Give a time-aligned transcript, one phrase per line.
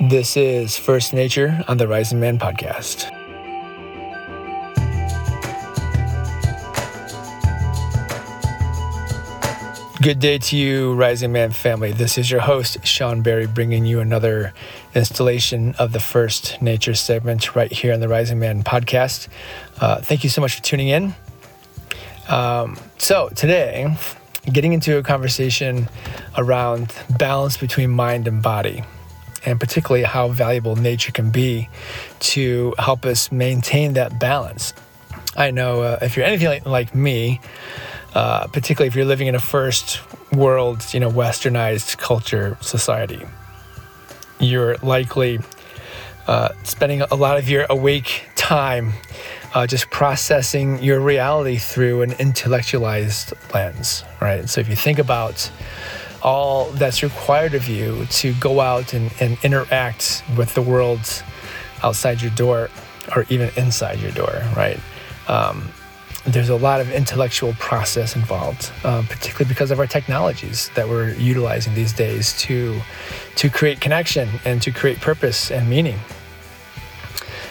[0.00, 3.10] This is First Nature on the Rising Man podcast.
[10.00, 11.92] Good day to you, Rising Man family.
[11.92, 14.52] This is your host, Shawn Berry, bringing you another
[14.96, 19.28] installation of the First Nature segment right here on the Rising Man podcast.
[19.80, 21.14] Uh, thank you so much for tuning in.
[22.28, 23.96] Um, so, today,
[24.52, 25.88] getting into a conversation
[26.36, 28.82] around balance between mind and body,
[29.44, 31.68] and particularly how valuable nature can be
[32.20, 34.72] to help us maintain that balance.
[35.36, 37.40] I know uh, if you're anything like, like me,
[38.14, 40.00] uh, particularly if you're living in a first
[40.32, 43.24] world, you know, westernized culture society.
[44.38, 45.40] You're likely
[46.26, 48.92] uh, spending a lot of your awake time
[49.54, 54.48] uh, just processing your reality through an intellectualized lens, right?
[54.48, 55.50] So if you think about
[56.22, 61.22] all that's required of you to go out and, and interact with the world
[61.82, 62.70] outside your door
[63.16, 64.78] or even inside your door, right?
[65.28, 65.68] Um,
[66.24, 71.14] there's a lot of intellectual process involved, um, particularly because of our technologies that we're
[71.14, 72.80] utilizing these days to
[73.36, 75.98] to create connection and to create purpose and meaning.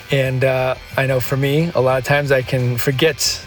[0.10, 3.46] And uh, I know for me, a lot of times I can forget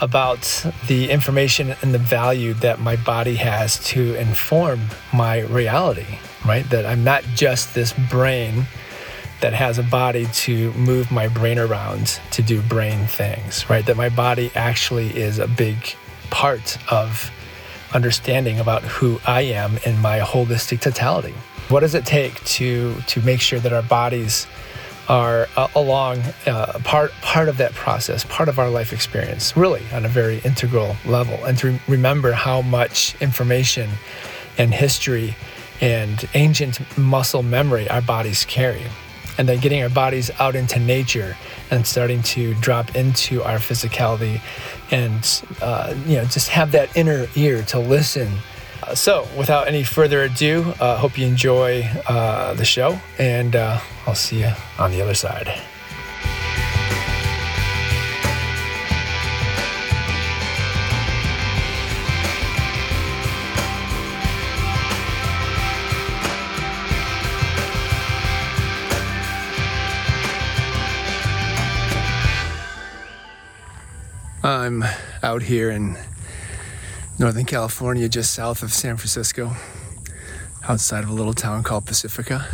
[0.00, 4.80] about the information and the value that my body has to inform
[5.12, 6.68] my reality, right?
[6.70, 8.66] That I'm not just this brain
[9.40, 13.84] that has a body to move my brain around to do brain things, right?
[13.86, 15.76] That my body actually is a big
[16.30, 17.30] part of
[17.94, 21.34] understanding about who I am in my holistic totality.
[21.68, 24.46] What does it take to to make sure that our bodies
[25.08, 29.82] are uh, along uh, part part of that process, part of our life experience, really
[29.92, 33.90] on a very integral level, and to re- remember how much information
[34.58, 35.36] and history
[35.80, 38.82] and ancient muscle memory our bodies carry.
[39.38, 41.36] And then getting our bodies out into nature
[41.70, 44.40] and starting to drop into our physicality
[44.90, 48.32] and uh, you know just have that inner ear to listen
[48.94, 54.14] so without any further ado uh, hope you enjoy uh, the show and uh, i'll
[54.14, 55.52] see you on the other side.
[74.46, 74.84] I'm
[75.24, 75.96] out here in
[77.18, 79.52] Northern California, just south of San Francisco,
[80.68, 82.46] outside of a little town called Pacifica.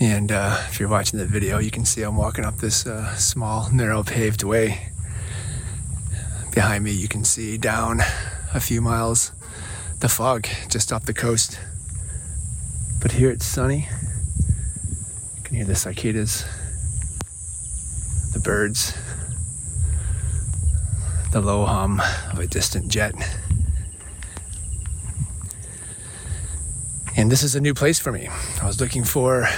[0.00, 3.14] And uh, if you're watching the video, you can see I'm walking up this uh,
[3.14, 4.90] small, narrow paved way.
[6.52, 8.00] Behind me, you can see down
[8.52, 9.30] a few miles
[10.00, 11.60] the fog just off the coast.
[13.00, 13.88] But here it's sunny
[15.36, 16.44] You can hear the cicadas,
[18.36, 18.94] the birds,
[21.32, 23.14] the low hum of a distant jet.
[27.16, 28.28] And this is a new place for me.
[28.60, 29.48] I was looking for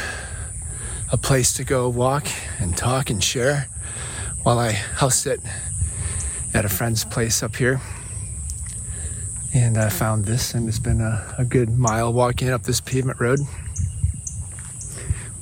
[1.11, 2.28] a place to go walk
[2.61, 3.66] and talk and share
[4.44, 5.41] while I house sit
[6.55, 7.81] at a friend's place up here.
[9.53, 13.19] And I found this, and it's been a, a good mile walking up this pavement
[13.19, 13.41] road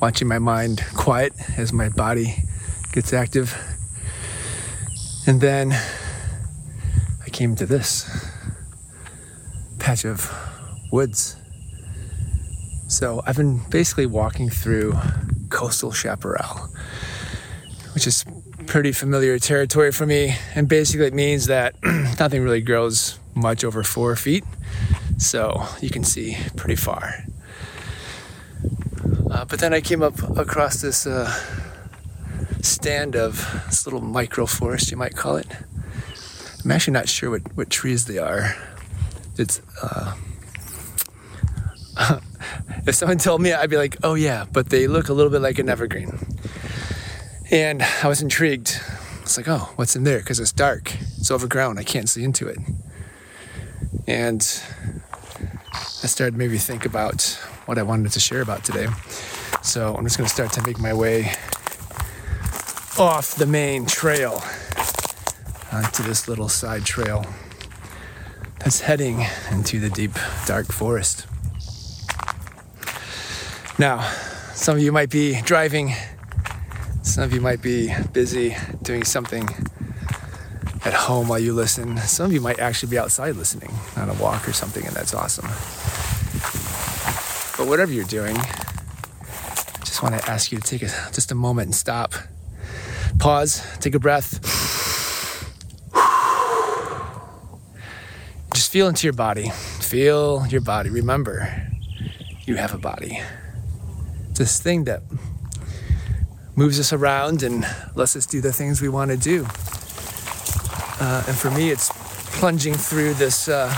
[0.00, 2.45] watching my mind quiet as my body
[2.96, 3.54] gets active.
[5.26, 5.70] And then
[7.22, 8.08] I came to this
[9.78, 10.32] patch of
[10.90, 11.36] woods.
[12.88, 14.94] So I've been basically walking through
[15.50, 16.70] coastal chaparral,
[17.92, 18.24] which is
[18.64, 20.34] pretty familiar territory for me.
[20.54, 21.74] And basically, it means that
[22.18, 24.44] nothing really grows much over four feet.
[25.18, 27.12] So you can see pretty far.
[29.30, 31.30] Uh, but then I came up across this uh,
[32.66, 35.46] stand of this little micro forest, you might call it.
[36.64, 38.54] I'm actually not sure what, what trees they are.
[39.38, 40.14] It's uh,
[42.86, 45.40] if someone told me, I'd be like, oh yeah, but they look a little bit
[45.40, 46.18] like an evergreen.
[47.50, 48.80] And I was intrigued.
[49.22, 50.18] It's like, oh, what's in there?
[50.18, 52.58] Because it's dark, it's overgrown, I can't see into it.
[54.06, 54.40] And
[55.72, 57.22] I started maybe think about
[57.66, 58.86] what I wanted to share about today.
[59.62, 61.32] So I'm just going to start to make my way
[62.98, 64.42] off the main trail
[65.70, 67.26] onto this little side trail
[68.58, 70.12] that's heading into the deep,
[70.46, 71.26] dark forest.
[73.78, 74.00] Now,
[74.54, 75.92] some of you might be driving,
[77.02, 79.46] some of you might be busy doing something
[80.86, 81.98] at home while you listen.
[81.98, 85.12] Some of you might actually be outside listening on a walk or something, and that's
[85.12, 85.46] awesome.
[87.58, 91.34] But whatever you're doing, I just want to ask you to take a, just a
[91.34, 92.14] moment and stop.
[93.18, 94.40] Pause, take a breath.
[98.54, 99.50] Just feel into your body.
[99.80, 100.90] Feel your body.
[100.90, 101.68] Remember,
[102.44, 103.20] you have a body.
[104.34, 105.02] This thing that
[106.54, 109.44] moves us around and lets us do the things we want to do.
[110.98, 111.90] Uh, and for me, it's
[112.38, 113.72] plunging through this uh,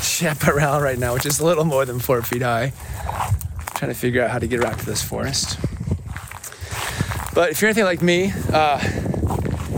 [0.00, 2.72] chaparral right now, which is a little more than four feet high.
[3.06, 5.58] I'm trying to figure out how to get around to this forest.
[7.34, 8.78] But if you're anything like me, uh,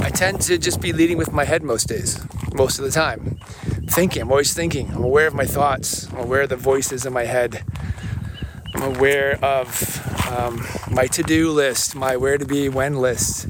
[0.00, 2.20] I tend to just be leading with my head most days,
[2.52, 3.38] most of the time.
[3.86, 4.90] Thinking, I'm always thinking.
[4.90, 6.12] I'm aware of my thoughts.
[6.12, 7.62] I'm aware of the voices in my head.
[8.74, 13.46] I'm aware of um, my to do list, my where to be when list,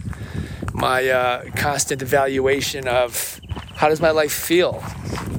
[0.74, 3.40] my uh, constant evaluation of
[3.76, 4.84] how does my life feel?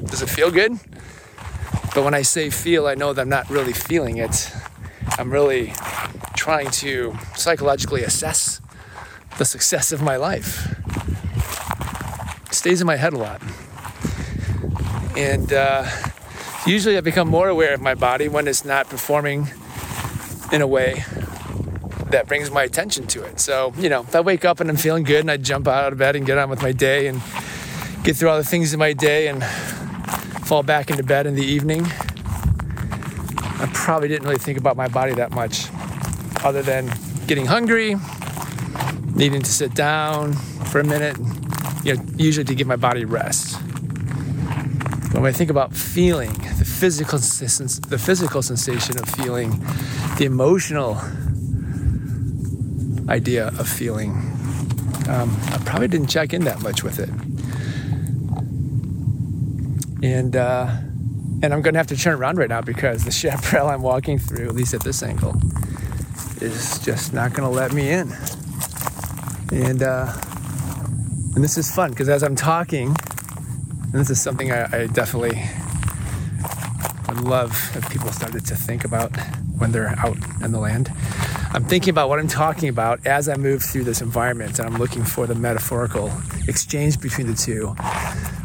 [0.06, 0.72] Does it feel good?
[1.94, 4.52] But when I say feel, I know that I'm not really feeling it.
[5.20, 5.74] I'm really
[6.46, 8.62] trying to psychologically assess
[9.40, 10.78] the success of my life.
[12.46, 13.42] It stays in my head a lot.
[15.18, 15.90] And uh,
[16.68, 19.50] usually I become more aware of my body when it's not performing
[20.52, 21.04] in a way
[22.12, 23.40] that brings my attention to it.
[23.40, 25.94] So, you know, if I wake up and I'm feeling good and I jump out
[25.94, 27.24] of bed and get on with my day and
[28.04, 29.44] get through all the things in my day and
[30.46, 35.16] fall back into bed in the evening, I probably didn't really think about my body
[35.16, 35.72] that much
[36.46, 36.92] other than
[37.26, 37.96] getting hungry,
[39.16, 41.18] needing to sit down for a minute,
[41.84, 43.60] you know, usually to give my body rest.
[45.12, 49.60] When I think about feeling, the physical, the physical sensation of feeling,
[50.20, 51.02] the emotional
[53.10, 54.12] idea of feeling,
[55.10, 57.10] um, I probably didn't check in that much with it.
[60.04, 60.68] And uh,
[61.42, 64.48] and I'm gonna have to turn around right now because the chaparral I'm walking through,
[64.48, 65.42] at least at this angle,
[66.46, 68.12] is just not gonna let me in.
[69.52, 70.14] And uh,
[71.36, 72.96] and this is fun because as I'm talking,
[73.84, 75.42] and this is something I, I definitely
[77.08, 79.12] would love if people started to think about
[79.58, 80.92] when they're out in the land.
[81.54, 84.78] I'm thinking about what I'm talking about as I move through this environment, and I'm
[84.78, 86.12] looking for the metaphorical
[86.48, 87.76] exchange between the two.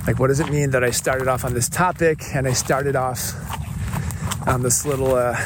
[0.07, 2.97] Like, what does it mean that I started off on this topic and I started
[2.97, 3.35] off
[4.47, 5.37] on this little uh,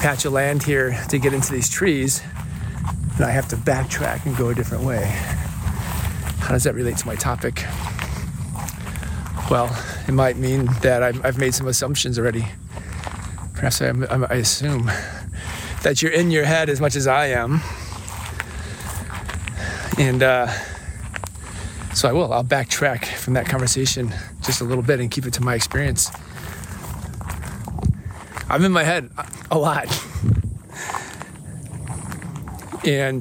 [0.00, 2.22] patch of land here to get into these trees,
[3.16, 5.04] and I have to backtrack and go a different way?
[6.38, 7.64] How does that relate to my topic?
[9.50, 9.74] Well,
[10.06, 12.46] it might mean that I've made some assumptions already.
[13.54, 14.90] Perhaps I, I assume
[15.82, 17.60] that you're in your head as much as I am.
[19.98, 20.46] And uh,
[21.92, 22.32] so I will.
[22.32, 26.10] I'll backtrack from that conversation just a little bit and keep it to my experience.
[28.50, 29.10] I'm in my head
[29.50, 29.86] a lot.
[32.86, 33.20] And,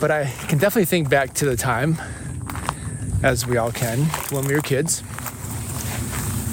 [0.00, 1.96] but I can definitely think back to the time,
[3.22, 4.00] as we all can,
[4.30, 5.04] when we were kids.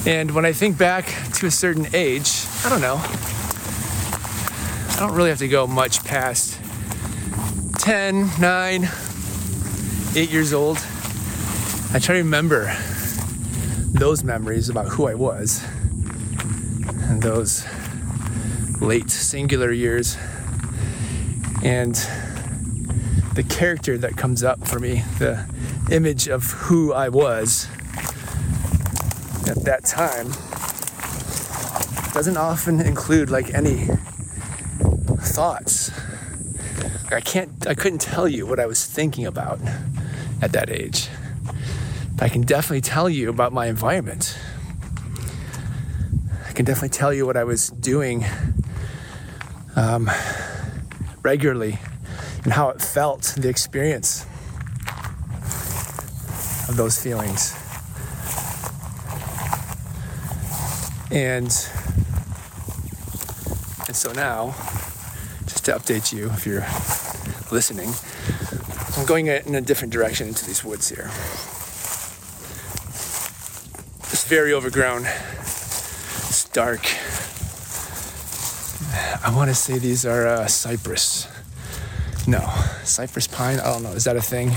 [0.06, 2.98] And when I think back to a certain age, I don't know.
[3.02, 6.60] I don't really have to go much past
[7.80, 8.90] 10, 9,
[10.16, 10.78] 8 years old.
[11.92, 12.78] I try to remember
[13.96, 15.64] those memories about who I was
[17.10, 17.66] and those
[18.82, 20.18] late singular years
[21.64, 21.96] and
[23.36, 25.46] the character that comes up for me, the
[25.90, 27.68] image of who I was
[29.48, 30.28] at that time
[32.14, 33.88] doesn't often include like any
[35.20, 35.92] thoughts.
[37.12, 39.60] I can't, I couldn't tell you what I was thinking about
[40.42, 41.08] at that age.
[42.18, 44.38] I can definitely tell you about my environment.
[46.48, 48.26] I can definitely tell you what I was doing
[49.76, 50.10] um,
[51.24, 51.78] regularly
[52.46, 54.26] and how it felt, the experience
[56.70, 57.54] of those feelings.
[61.12, 61.52] And
[63.88, 64.56] and so now,
[65.48, 66.66] just to update you, if you're
[67.52, 67.92] listening,
[68.98, 71.12] I'm going in a different direction into these woods here.
[74.28, 75.06] Very overgrown.
[75.06, 76.82] It's dark.
[79.24, 81.28] I want to say these are uh, cypress.
[82.28, 82.40] No,
[82.84, 83.60] cypress pine.
[83.60, 83.92] I don't know.
[83.92, 84.50] Is that a thing?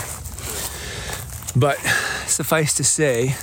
[1.55, 1.77] But
[2.27, 3.35] suffice to say,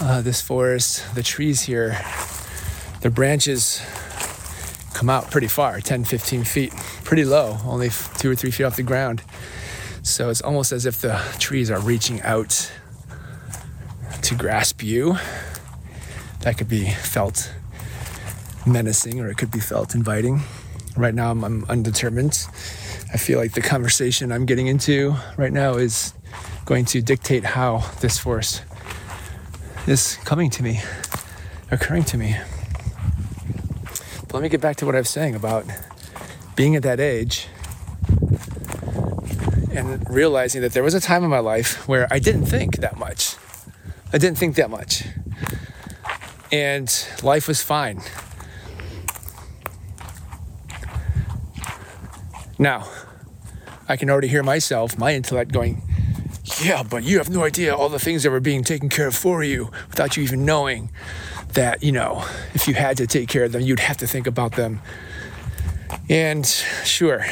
[0.00, 1.96] uh, this forest, the trees here,
[3.00, 3.80] their branches
[4.92, 6.72] come out pretty far 10, 15 feet,
[7.04, 9.22] pretty low, only two or three feet off the ground.
[10.02, 12.72] So it's almost as if the trees are reaching out
[14.26, 15.16] to grasp you.
[16.40, 17.52] That could be felt
[18.66, 20.40] menacing or it could be felt inviting.
[20.96, 22.44] Right now, I'm, I'm undetermined.
[23.14, 26.12] I feel like the conversation I'm getting into right now is
[26.64, 28.62] going to dictate how this force
[29.86, 30.80] is coming to me,
[31.70, 32.36] occurring to me.
[34.22, 35.66] But let me get back to what I was saying about
[36.56, 37.46] being at that age
[39.70, 42.98] and realizing that there was a time in my life where I didn't think that
[42.98, 43.36] much.
[44.16, 45.04] I didn't think that much.
[46.50, 46.90] And
[47.22, 48.00] life was fine.
[52.58, 52.88] Now,
[53.86, 55.82] I can already hear myself, my intellect going,
[56.62, 59.14] Yeah, but you have no idea all the things that were being taken care of
[59.14, 60.90] for you without you even knowing
[61.52, 64.26] that, you know, if you had to take care of them, you'd have to think
[64.26, 64.80] about them.
[66.08, 67.26] And sure,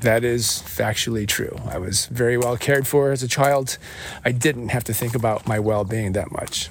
[0.00, 1.58] that is factually true.
[1.66, 3.78] I was very well cared for as a child.
[4.24, 6.70] I didn't have to think about my well being that much.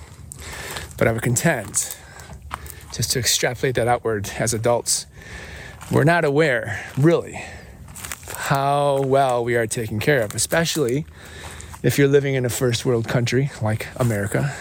[0.98, 1.96] But I would contend,
[2.94, 5.06] just to extrapolate that outward as adults,
[5.92, 7.44] we're not aware, really,
[8.36, 11.06] how well we are taken care of, especially
[11.84, 14.54] if you're living in a first world country like America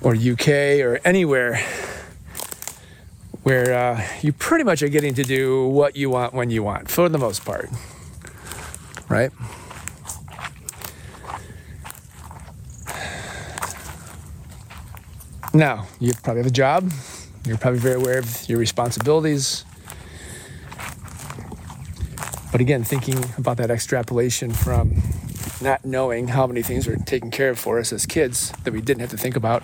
[0.00, 1.60] or UK or anywhere
[3.46, 6.90] where uh, you pretty much are getting to do what you want when you want,
[6.90, 7.70] for the most part.
[9.08, 9.30] Right?
[15.54, 16.90] Now, you probably have a job.
[17.46, 19.64] You're probably very aware of your responsibilities.
[22.50, 25.04] But again, thinking about that extrapolation from
[25.62, 28.80] not knowing how many things were taken care of for us as kids that we
[28.80, 29.62] didn't have to think about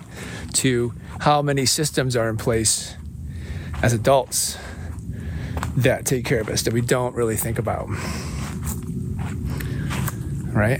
[0.53, 2.95] to how many systems are in place
[3.83, 4.57] as adults
[5.75, 7.87] that take care of us that we don't really think about.
[10.53, 10.79] Right?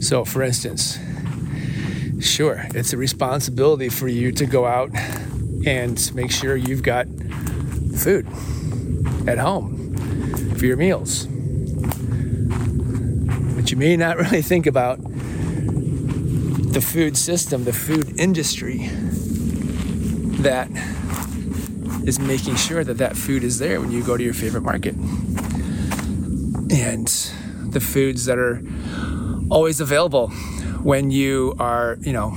[0.00, 0.98] So, for instance,
[2.20, 4.90] sure, it's a responsibility for you to go out
[5.64, 7.06] and make sure you've got
[7.96, 8.26] food
[9.28, 9.94] at home
[10.56, 11.26] for your meals.
[13.54, 14.98] But you may not really think about
[16.72, 18.88] the food system, the food industry
[20.42, 20.68] that
[22.10, 24.96] is making sure that that food is there when you go to your favorite market.
[26.86, 27.06] And
[27.72, 28.60] the foods that are
[29.48, 30.28] always available
[30.82, 32.30] when you are, you know,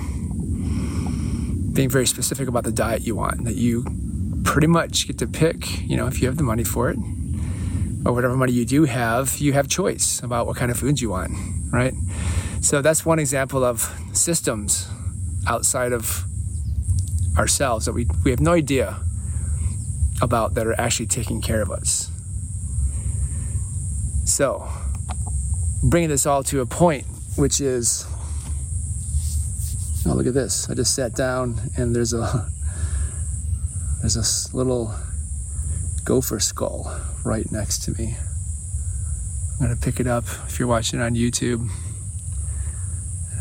[1.74, 3.84] being very specific about the diet you want, that you
[4.44, 6.98] pretty much get to pick, you know, if you have the money for it,
[8.06, 11.10] or whatever money you do have, you have choice about what kind of foods you
[11.10, 11.32] want,
[11.72, 11.96] right?
[12.62, 14.88] So that's one example of systems
[15.48, 16.26] outside of
[17.40, 19.00] ourselves that we, we have no idea
[20.24, 22.10] about that are actually taking care of us.
[24.26, 24.68] So,
[25.84, 28.08] bringing this all to a point, which is
[30.06, 30.70] oh, look at this.
[30.70, 32.50] I just sat down and there's a
[34.02, 34.96] there's a little
[36.06, 38.16] gopher skull right next to me.
[39.54, 41.70] I'm gonna pick it up if you're watching on YouTube.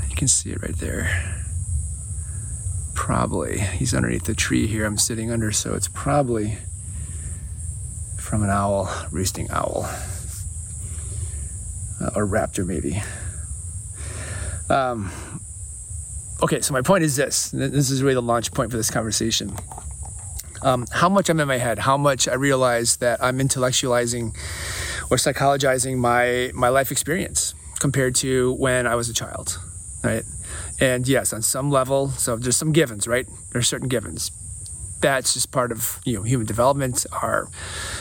[0.08, 1.38] You can see it right there.
[2.94, 6.58] Probably, he's underneath the tree here I'm sitting under, so it's probably
[8.32, 9.84] from an owl, roosting owl,
[12.00, 13.02] uh, or raptor maybe.
[14.70, 15.12] Um,
[16.42, 19.54] okay, so my point is this this is really the launch point for this conversation
[20.62, 24.34] um, how much I'm in my head, how much I realize that I'm intellectualizing
[25.10, 29.58] or psychologizing my my life experience compared to when I was a child,
[30.02, 30.24] right?
[30.80, 33.28] And yes, on some level, so there's some givens, right?
[33.50, 34.30] There's certain givens.
[35.02, 37.04] That's just part of you know human development.
[37.10, 37.48] Our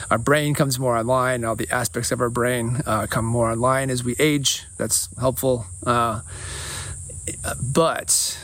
[0.09, 1.43] our brain comes more online.
[1.43, 4.63] All the aspects of our brain uh, come more online as we age.
[4.77, 5.65] That's helpful.
[5.85, 6.21] Uh,
[7.61, 8.37] but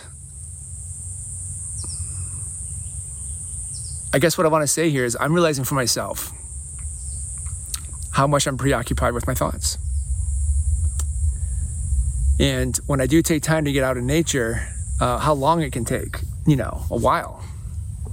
[4.12, 6.32] I guess what I want to say here is I'm realizing for myself
[8.12, 9.78] how much I'm preoccupied with my thoughts.
[12.40, 14.68] And when I do take time to get out in nature,
[15.00, 17.44] uh, how long it can take, you know, a while.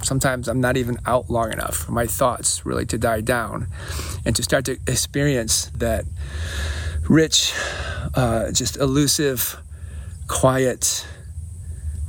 [0.05, 3.69] Sometimes I'm not even out long enough for my thoughts really to die down
[4.25, 6.05] and to start to experience that
[7.09, 7.55] rich,
[8.15, 9.57] uh, just elusive,
[10.29, 11.07] quiet,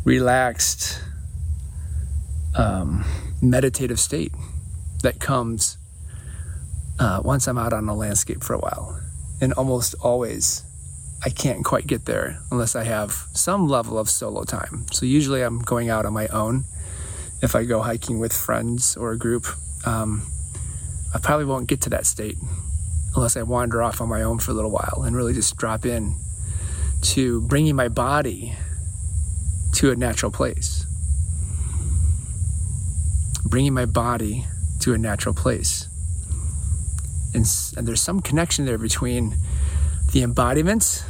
[0.04, 1.02] relaxed,
[2.56, 3.04] um,
[3.42, 4.34] meditative state
[5.04, 5.78] that comes
[7.00, 9.00] uh, once I'm out on the landscape for a while.
[9.42, 10.64] And almost always,
[11.24, 14.86] I can't quite get there unless I have some level of solo time.
[14.92, 16.66] So usually I'm going out on my own.
[17.46, 19.46] If I go hiking with friends or a group,
[19.86, 20.24] um,
[21.14, 22.40] I probably won't get to that state
[23.16, 25.86] unless I wander off on my own for a little while and really just drop
[25.86, 26.16] in
[27.14, 28.56] to bringing my body
[29.74, 30.88] to a natural place.
[33.44, 34.48] Bringing my body
[34.80, 35.88] to a natural place.
[37.36, 37.46] And,
[37.78, 39.36] and there's some connection there between
[40.14, 41.06] the embodiment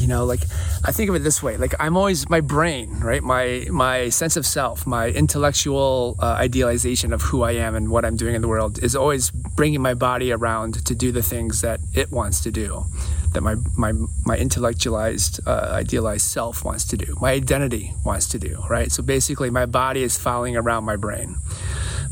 [0.00, 0.40] you know like
[0.84, 3.22] i think of it this way like i'm always my brain right?
[3.22, 8.04] My my sense of self my intellectual uh, idealization of who i am and what
[8.04, 11.60] i'm doing in the world is always bringing my body around to do the things
[11.60, 12.84] that it wants to do
[13.32, 13.92] that my my
[14.24, 18.90] my intellectualized uh, idealized self wants to do my identity wants to do right?
[18.92, 21.36] So basically my body is following around my brain.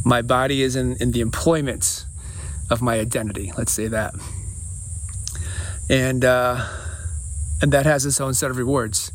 [0.04, 2.06] My body is in, in the employment
[2.70, 4.14] of my identity let's say that.
[5.90, 6.64] And uh,
[7.60, 9.12] and that has its own set of rewards.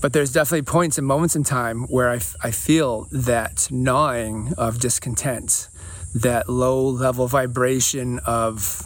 [0.00, 4.78] But there's definitely points and moments in time where I, I feel that gnawing of
[4.78, 5.68] discontent,
[6.14, 8.82] that low level vibration of,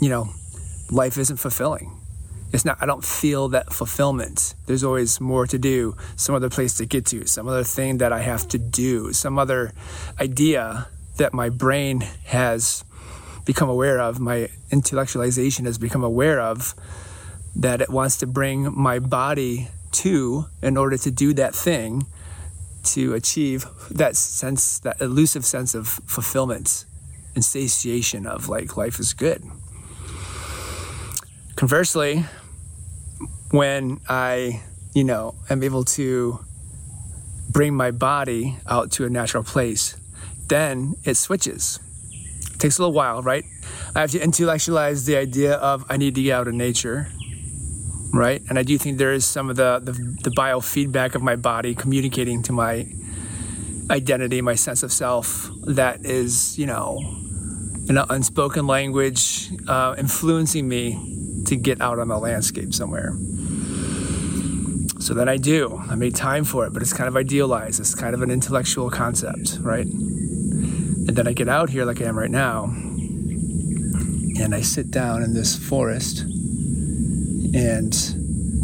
[0.00, 0.30] you know,
[0.90, 1.92] life isn't fulfilling.
[2.52, 4.54] It's not, I don't feel that fulfillment.
[4.66, 8.12] There's always more to do, some other place to get to, some other thing that
[8.12, 9.72] I have to do, some other
[10.20, 10.86] idea
[11.16, 12.84] that my brain has
[13.46, 16.74] become aware of, my intellectualization has become aware of,
[17.54, 22.04] that it wants to bring my body to in order to do that thing
[22.82, 26.84] to achieve that sense, that elusive sense of fulfillment
[27.34, 29.42] and satiation of like life is good.
[31.54, 32.24] Conversely,
[33.50, 34.62] when I,
[34.94, 36.40] you know, am able to
[37.48, 39.96] bring my body out to a natural place,
[40.48, 41.80] then it switches
[42.56, 43.44] it takes a little while, right?
[43.94, 47.08] I have to intellectualize the idea of I need to get out of nature,
[48.14, 48.42] right?
[48.48, 51.74] And I do think there is some of the, the, the biofeedback of my body
[51.74, 52.88] communicating to my
[53.90, 56.98] identity, my sense of self, that is, you know,
[57.90, 63.12] an unspoken language, uh, influencing me to get out on the landscape somewhere.
[64.98, 65.76] So then I do.
[65.76, 67.80] I made time for it, but it's kind of idealized.
[67.80, 69.86] It's kind of an intellectual concept, right?
[71.08, 75.22] And then I get out here like I am right now, and I sit down
[75.22, 76.20] in this forest,
[77.54, 77.94] and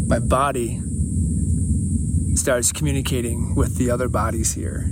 [0.07, 0.81] my body
[2.35, 4.89] starts communicating with the other bodies here.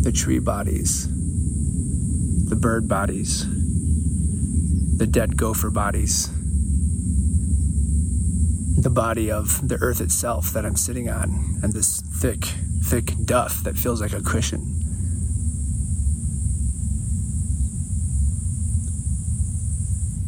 [0.00, 1.06] The tree bodies,
[2.48, 3.46] the bird bodies,
[4.96, 6.30] the dead gopher bodies,
[8.80, 12.46] the body of the earth itself that I'm sitting on, and this thick,
[12.82, 14.81] thick duff that feels like a cushion.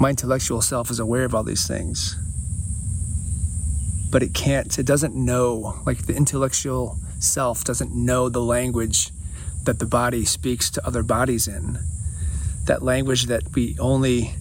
[0.04, 2.16] My intellectual self is aware of all these things
[4.10, 9.10] but it can't it doesn't know like the intellectual self doesn't know the language
[9.64, 11.78] that the body speaks to other bodies in.
[12.66, 14.34] That language that we only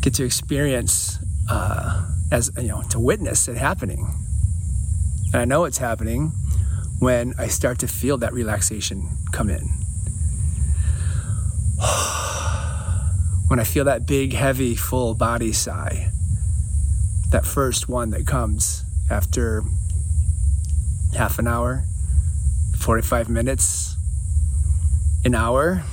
[0.00, 4.08] get to experience uh, as you know to witness it happening.
[5.32, 6.32] And i know it's happening
[7.00, 9.68] when i start to feel that relaxation come in
[13.54, 16.10] when I feel that big, heavy, full body sigh,
[17.30, 19.62] that first one that comes after
[21.16, 21.84] half an hour,
[22.80, 23.94] 45 minutes,
[25.24, 25.84] an hour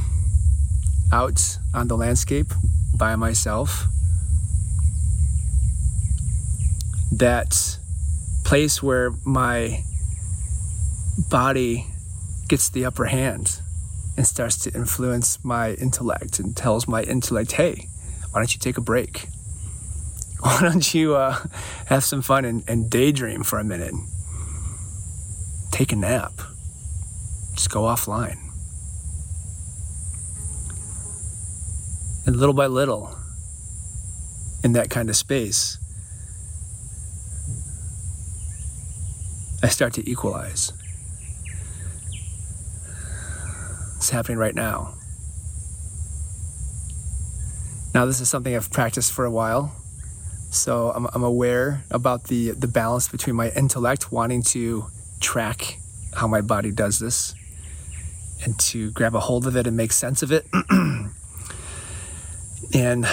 [1.13, 2.47] out on the landscape
[2.95, 3.85] by myself,
[7.11, 7.77] that
[8.43, 9.83] place where my
[11.29, 11.85] body
[12.47, 13.61] gets the upper hand
[14.17, 17.87] and starts to influence my intellect and tells my intellect, hey,
[18.31, 19.27] why don't you take a break?
[20.41, 21.37] Why don't you uh,
[21.85, 23.93] have some fun and, and daydream for a minute?
[25.69, 26.33] Take a nap.
[27.53, 28.39] Just go offline.
[32.25, 33.15] And little by little,
[34.63, 35.77] in that kind of space,
[39.61, 40.73] I start to equalize.
[44.01, 44.95] It's happening right now.
[47.93, 49.75] Now, this is something I've practiced for a while.
[50.49, 54.87] So I'm, I'm aware about the, the balance between my intellect wanting to
[55.19, 55.77] track
[56.15, 57.35] how my body does this
[58.43, 60.47] and to grab a hold of it and make sense of it.
[62.73, 63.05] and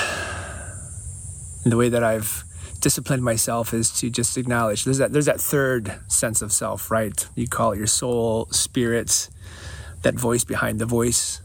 [1.66, 2.44] the way that I've
[2.80, 7.28] disciplined myself is to just acknowledge there's that there's that third sense of self, right?
[7.34, 9.28] You call it your soul, spirit,
[10.02, 11.40] that voice behind the voice,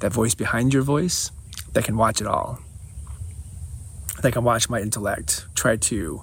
[0.00, 1.30] that voice behind your voice,
[1.72, 2.58] that can watch it all.
[4.22, 6.22] That can watch my intellect try to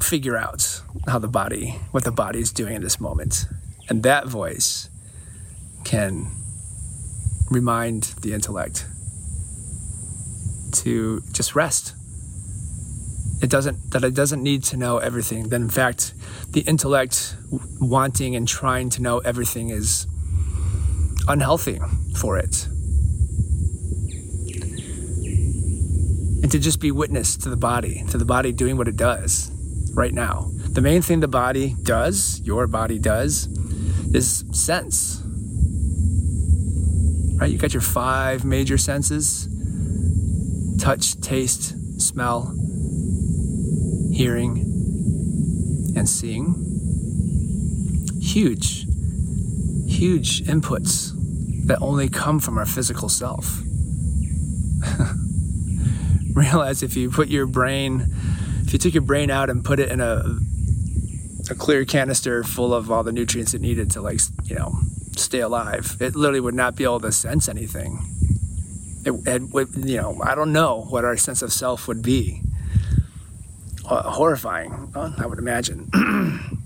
[0.00, 3.46] figure out how the body, what the body is doing in this moment.
[3.88, 4.90] And that voice
[5.84, 6.30] can
[7.50, 8.86] remind the intellect
[10.72, 11.94] to just rest.
[13.40, 15.48] It doesn't that it doesn't need to know everything.
[15.48, 16.12] That in fact,
[16.50, 17.36] the intellect
[17.80, 20.06] wanting and trying to know everything is
[21.28, 21.78] unhealthy
[22.16, 22.66] for it.
[26.42, 29.50] And to just be witness to the body, to the body doing what it does
[29.92, 30.50] right now.
[30.54, 33.46] The main thing the body does, your body does,
[34.14, 35.22] is sense.
[37.38, 37.50] Right?
[37.50, 39.48] You got your five major senses
[40.78, 42.54] touch, taste, smell,
[44.12, 44.58] hearing,
[45.96, 46.54] and seeing.
[48.20, 48.86] Huge,
[49.88, 51.17] huge inputs
[51.68, 53.60] that only come from our physical self.
[56.34, 58.12] Realize if you put your brain,
[58.62, 60.22] if you took your brain out and put it in a
[61.50, 64.80] a clear canister full of all the nutrients it needed to like you know
[65.16, 68.00] stay alive, it literally would not be able to sense anything.
[69.04, 72.42] It, it would, you know, I don't know what our sense of self would be.
[73.88, 75.88] Uh, horrifying, I would imagine.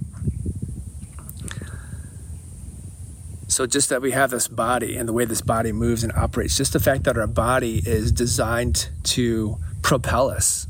[3.52, 6.56] So just that we have this body and the way this body moves and operates,
[6.56, 10.66] just the fact that our body is designed to propel us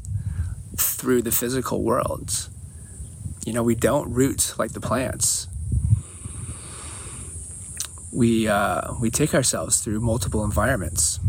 [0.77, 2.49] through the physical world.
[3.47, 5.47] You know, we don't root like the plants.
[8.13, 11.21] We uh, we take ourselves through multiple environments.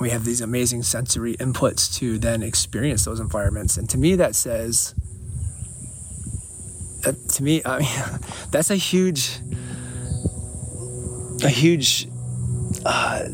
[0.00, 4.36] We have these amazing sensory inputs to then experience those environments, and to me, that
[4.36, 4.94] says
[7.06, 9.40] uh, to me, I mean, that's a huge,
[11.42, 12.08] a huge
[12.84, 13.28] uh,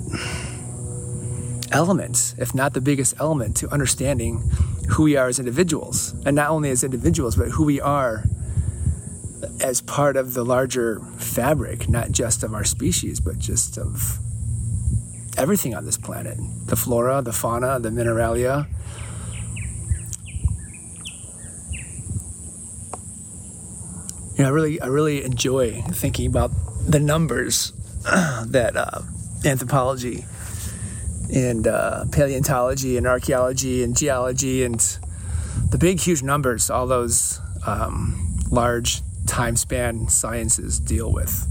[1.72, 4.50] element, if not the biggest element, to understanding
[4.90, 8.24] who we are as individuals, and not only as individuals, but who we are
[9.60, 14.18] as part of the larger fabric, not just of our species, but just of
[15.36, 16.38] everything on this planet.
[16.66, 18.66] The flora, the fauna, the mineralia,
[24.40, 26.50] you know, I really, I really enjoy thinking about
[26.88, 27.72] the numbers
[28.46, 29.02] that uh,
[29.44, 30.24] anthropology
[31.30, 34.80] and uh, paleontology and archaeology and geology and
[35.68, 41.46] the big, huge numbers, all those um, large time span sciences deal with.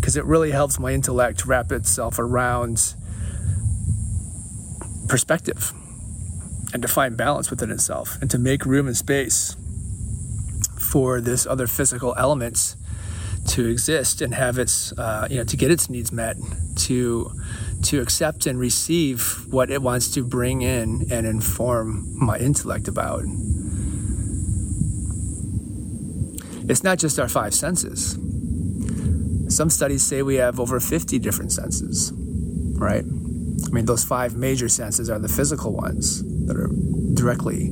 [0.00, 2.96] Because it really helps my intellect wrap itself around
[5.06, 5.72] perspective
[6.74, 9.54] and to find balance within itself and to make room and space
[10.92, 12.76] for this other physical elements
[13.48, 16.36] to exist and have its uh, you know to get its needs met
[16.76, 17.32] to
[17.82, 23.22] to accept and receive what it wants to bring in and inform my intellect about.
[26.68, 28.16] It's not just our five senses.
[29.48, 32.12] Some studies say we have over 50 different senses
[32.82, 33.04] right?
[33.04, 36.68] I mean those five major senses are the physical ones that are
[37.14, 37.70] directly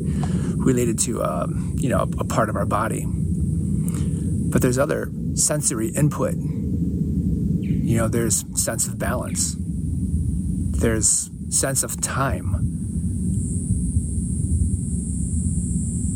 [0.60, 3.06] related to um, you know a part of our body.
[3.06, 6.34] But there's other sensory input.
[6.34, 9.56] You know, there's sense of balance.
[9.58, 12.56] There's sense of time.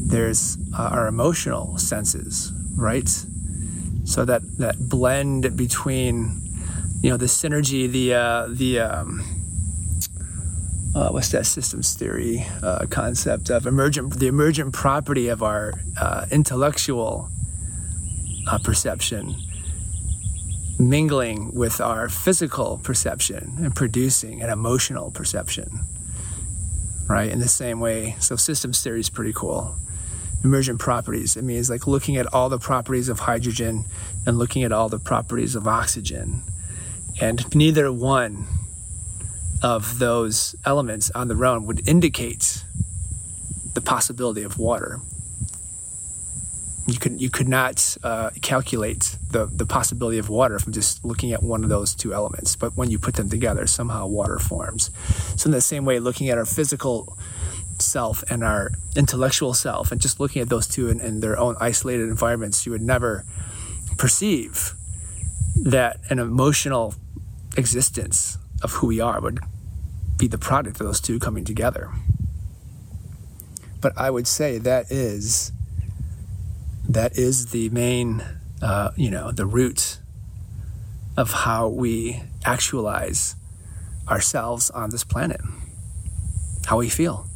[0.06, 3.08] There's uh, our emotional senses, right?
[4.04, 6.40] So that that blend between,
[7.00, 9.33] you know, the synergy, the uh, the um,
[10.94, 16.26] uh, what's that systems theory uh, concept of emergent the emergent property of our uh,
[16.30, 17.28] intellectual
[18.48, 19.34] uh, perception
[20.78, 25.80] mingling with our physical perception and producing an emotional perception
[27.06, 27.30] right?
[27.30, 29.76] In the same way so systems theory is pretty cool.
[30.42, 33.84] Emergent properties it means like looking at all the properties of hydrogen
[34.26, 36.42] and looking at all the properties of oxygen.
[37.20, 38.46] And neither one
[39.64, 42.62] of those elements on their own would indicate
[43.72, 45.00] the possibility of water.
[46.86, 51.32] You could you could not uh, calculate the the possibility of water from just looking
[51.32, 52.56] at one of those two elements.
[52.56, 54.90] But when you put them together, somehow water forms.
[55.36, 57.16] So in the same way, looking at our physical
[57.78, 61.56] self and our intellectual self, and just looking at those two in, in their own
[61.58, 63.24] isolated environments, you would never
[63.96, 64.74] perceive
[65.56, 66.94] that an emotional
[67.56, 69.40] existence of who we are would
[70.24, 71.90] be the product of those two coming together.
[73.82, 75.52] But I would say that is
[76.88, 78.24] that is the main,
[78.62, 79.98] uh, you know, the root
[81.16, 83.36] of how we actualize
[84.08, 85.40] ourselves on this planet,
[86.66, 87.26] how we feel.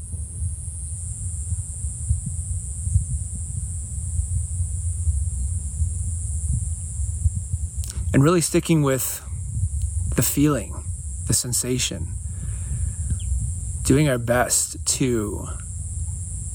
[8.11, 9.23] and really sticking with
[10.17, 10.83] the feeling,
[11.27, 12.18] the sensation,
[13.89, 15.49] doing our best to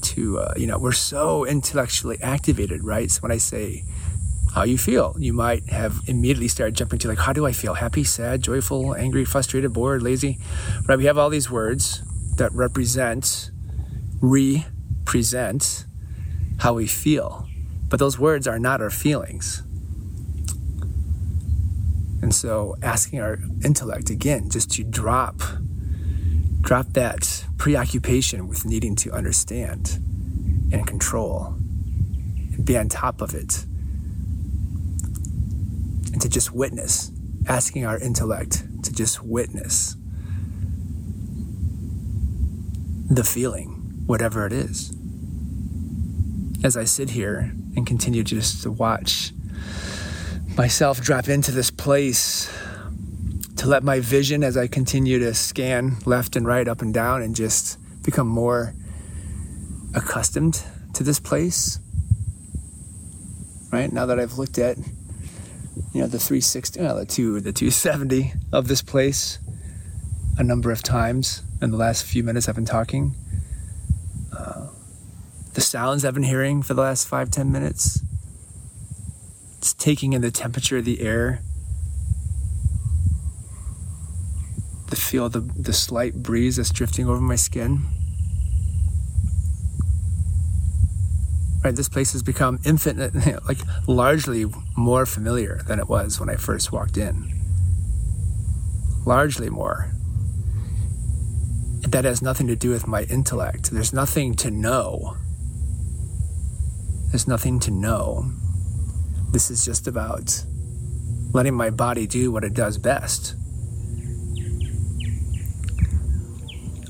[0.00, 3.10] to uh, you know we're so intellectually activated right?
[3.10, 3.82] So when i say
[4.54, 5.16] how you feel?
[5.18, 7.74] You might have immediately started jumping to like how do i feel?
[7.74, 10.38] Happy sad joyful angry frustrated bored lazy?
[10.86, 10.96] Right?
[10.96, 12.04] We have all these words
[12.36, 13.50] that represent
[14.20, 15.86] represent
[16.60, 17.48] how we feel.
[17.88, 19.64] But those words are not our feelings.
[22.22, 25.42] And so asking our intellect again just to drop
[26.64, 29.98] drop that preoccupation with needing to understand
[30.72, 31.54] and control
[32.54, 33.64] and be on top of it.
[36.12, 37.12] And to just witness
[37.46, 39.96] asking our intellect to just witness
[43.10, 44.96] the feeling whatever it is.
[46.64, 49.32] As i sit here and continue just to watch
[50.56, 52.50] myself drop into this place
[53.64, 57.22] to let my vision as I continue to scan left and right, up and down,
[57.22, 58.74] and just become more
[59.94, 61.78] accustomed to this place.
[63.72, 68.34] Right now that I've looked at, you know, the 360, well, the two, the 270
[68.52, 69.38] of this place
[70.36, 73.14] a number of times in the last few minutes I've been talking.
[74.30, 74.66] Uh,
[75.54, 78.02] the sounds I've been hearing for the last five, ten minutes
[79.56, 81.40] it's taking in the temperature of the air.
[84.88, 87.84] The feel the the slight breeze that's drifting over my skin.
[91.64, 93.14] Right, this place has become infinite,
[93.48, 94.44] like largely
[94.76, 97.32] more familiar than it was when I first walked in.
[99.06, 99.90] Largely more.
[101.88, 103.70] That has nothing to do with my intellect.
[103.70, 105.16] There's nothing to know.
[107.10, 108.30] There's nothing to know.
[109.30, 110.44] This is just about
[111.32, 113.34] letting my body do what it does best.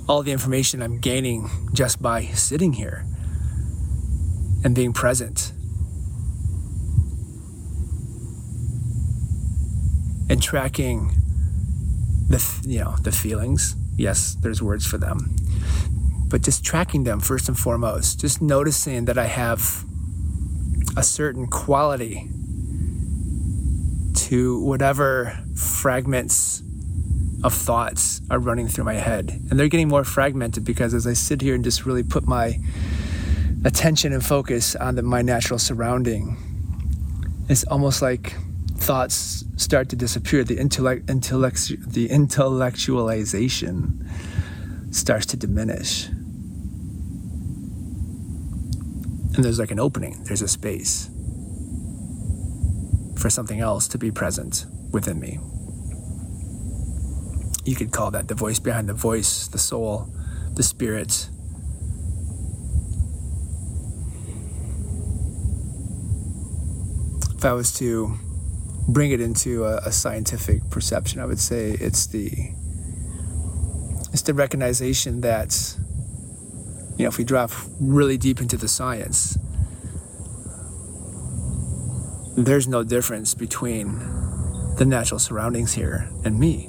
[0.07, 3.07] All the information I'm gaining just by sitting here
[4.63, 5.53] and being present.
[10.29, 11.13] And tracking
[12.29, 13.77] the you know the feelings.
[13.97, 15.37] Yes, there's words for them.
[16.29, 18.21] But just tracking them first and foremost.
[18.21, 19.85] Just noticing that I have
[20.97, 22.29] a certain quality
[24.15, 26.63] to whatever fragments
[27.45, 29.43] of thoughts are running through my head.
[29.51, 32.59] And they're getting more fragmented because as I sit here and just really put my
[33.65, 36.39] attention and focus on the, my natural surrounding,
[37.51, 38.35] it's almost like
[38.77, 40.43] thoughts start to disappear.
[40.43, 44.09] The intellect, intellect, the intellectualization
[44.91, 46.09] starts to diminish.
[49.35, 51.11] And there's like an opening, there's a space
[53.19, 55.41] for something else to be present within me.
[57.65, 60.09] You could call that the voice behind the voice, the soul,
[60.55, 61.29] the spirit.
[67.37, 68.15] If I was to
[68.89, 72.31] bring it into a, a scientific perception, I would say it's the
[74.13, 75.77] it's the recognition that
[76.97, 77.51] you know if we drop
[77.81, 79.37] really deep into the science
[82.37, 83.99] there's no difference between
[84.77, 86.69] the natural surroundings here and me.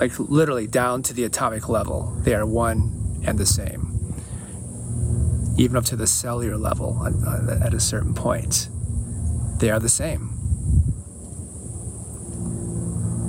[0.00, 4.14] Like literally down to the atomic level, they are one and the same.
[5.58, 8.70] Even up to the cellular level at uh, a certain point,
[9.58, 10.30] they are the same.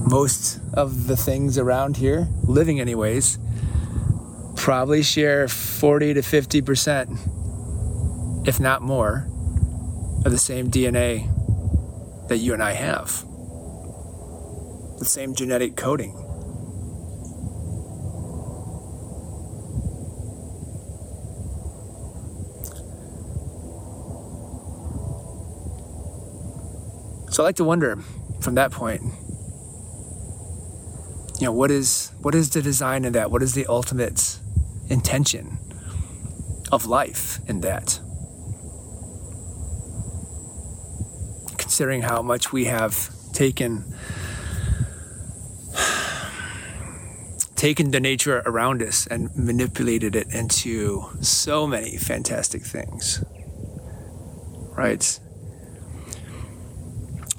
[0.10, 3.38] Most of the things around here, living anyways,
[4.56, 9.28] probably share 40 to 50%, if not more,
[10.24, 11.28] of the same DNA
[12.30, 13.26] that you and I have,
[15.00, 16.21] the same genetic coding.
[27.32, 27.98] So I like to wonder
[28.42, 29.02] from that point,
[31.40, 33.32] you know, what is what is the design of that?
[33.32, 34.38] What is the ultimate
[34.90, 35.58] intention
[36.72, 38.00] of life in that?
[41.72, 43.86] considering how much we have taken
[47.56, 53.24] taken the nature around us and manipulated it into so many fantastic things.
[54.76, 55.18] Right?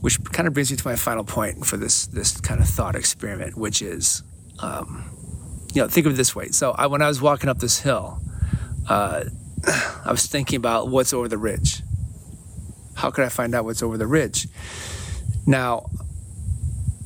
[0.02, 2.94] Which kind of brings me to my final point for this this kind of thought
[2.94, 4.22] experiment, which is,
[4.58, 5.10] um,
[5.72, 6.48] you know, think of it this way.
[6.48, 8.20] So I, when I was walking up this hill,
[8.88, 9.24] uh,
[10.04, 11.82] I was thinking about what's over the ridge
[12.94, 14.48] how could I find out what's over the ridge?
[15.46, 15.90] Now,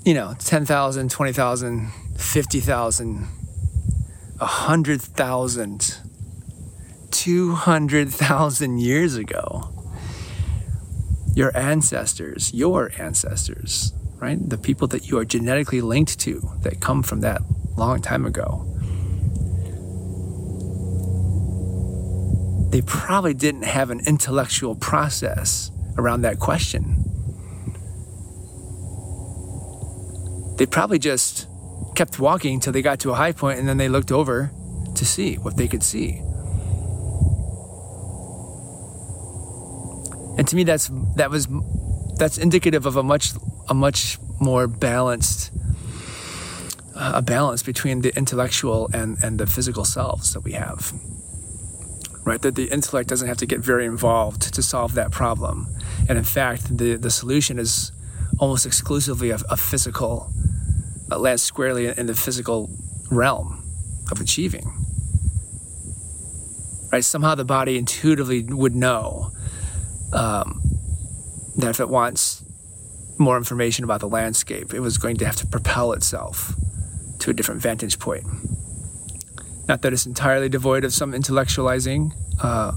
[0.05, 3.29] you know, 10,000, 20,000, 50,000,
[4.39, 5.97] 100,000,
[7.11, 9.76] 200,000 years ago,
[11.37, 14.39] your ancestors, your ancestors, right?
[14.49, 17.43] The people that you are genetically linked to that come from that
[17.77, 18.65] long time ago.
[22.71, 27.05] They probably didn't have an intellectual process around that question.
[30.57, 31.49] They probably just
[31.95, 34.53] kept walking until they got to a high point and then they looked over
[34.95, 36.23] to see what they could see.
[40.37, 41.49] And to me that's that was
[42.17, 43.33] that's indicative of a much
[43.69, 45.51] a much more balanced
[46.95, 50.93] uh, a balance between the intellectual and and the physical selves that we have.
[52.25, 52.43] Right?
[52.43, 55.69] That the intellect doesn't have to get very involved to solve that problem.
[56.09, 57.93] And in fact the the solution is
[58.39, 60.31] almost exclusively a, a physical
[61.11, 62.71] uh, lands squarely in the physical
[63.11, 63.63] realm
[64.11, 64.73] of achieving.
[66.93, 67.05] Right?
[67.05, 69.33] Somehow the body intuitively would know
[70.13, 70.61] um,
[71.57, 72.45] that if it wants
[73.19, 76.55] more information about the landscape, it was going to have to propel itself
[77.19, 78.25] to a different vantage point.
[79.69, 82.73] Not that it's entirely devoid of some intellectualizing, uh,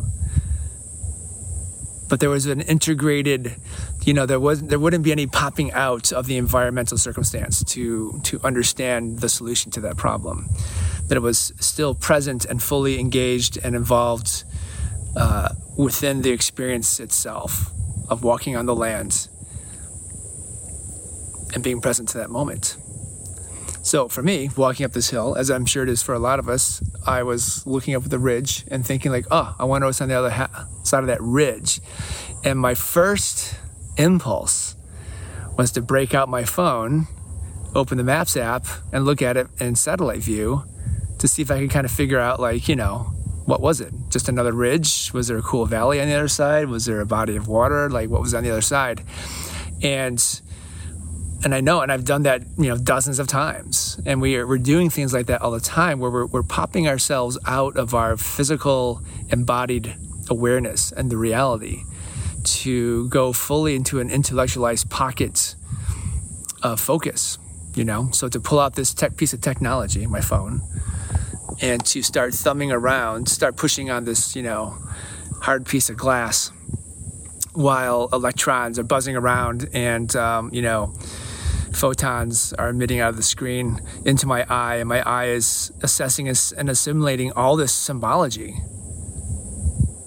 [2.07, 3.55] but there was an integrated,
[4.03, 8.19] you know, there was there wouldn't be any popping out of the environmental circumstance to
[8.23, 10.49] to understand the solution to that problem.
[11.07, 14.43] That it was still present and fully engaged and involved
[15.15, 17.71] uh, within the experience itself
[18.09, 19.27] of walking on the land
[21.53, 22.77] and being present to that moment.
[23.81, 26.37] So for me, walking up this hill, as I'm sure it is for a lot
[26.37, 29.87] of us, I was looking up at the ridge and thinking like, oh, I wonder
[29.87, 31.79] what's on the other ha- side of that ridge.
[32.43, 33.55] And my first
[33.97, 34.75] impulse
[35.57, 37.07] was to break out my phone,
[37.73, 40.65] open the Maps app, and look at it in satellite view
[41.17, 43.13] to see if I could kind of figure out like, you know,
[43.49, 43.91] what was it?
[44.09, 45.12] Just another ridge?
[45.12, 46.69] Was there a cool valley on the other side?
[46.69, 47.89] Was there a body of water?
[47.89, 49.03] Like what was on the other side?
[49.81, 50.23] And
[51.43, 53.99] and I know, and I've done that, you know, dozens of times.
[54.05, 56.88] And we are, we're doing things like that all the time where we're, we're popping
[56.88, 59.95] ourselves out of our physical embodied
[60.29, 61.83] awareness and the reality
[62.43, 65.55] to go fully into an intellectualized pocket
[66.62, 67.38] of focus,
[67.73, 68.09] you know?
[68.12, 70.62] So to pull out this tech piece of technology, my phone,
[71.61, 74.77] and to start thumbing around, start pushing on this, you know,
[75.41, 76.51] hard piece of glass
[77.53, 80.93] while electrons are buzzing around and, um, you know,
[81.73, 86.27] photons are emitting out of the screen into my eye, and my eye is assessing
[86.27, 88.55] and assimilating all this symbology.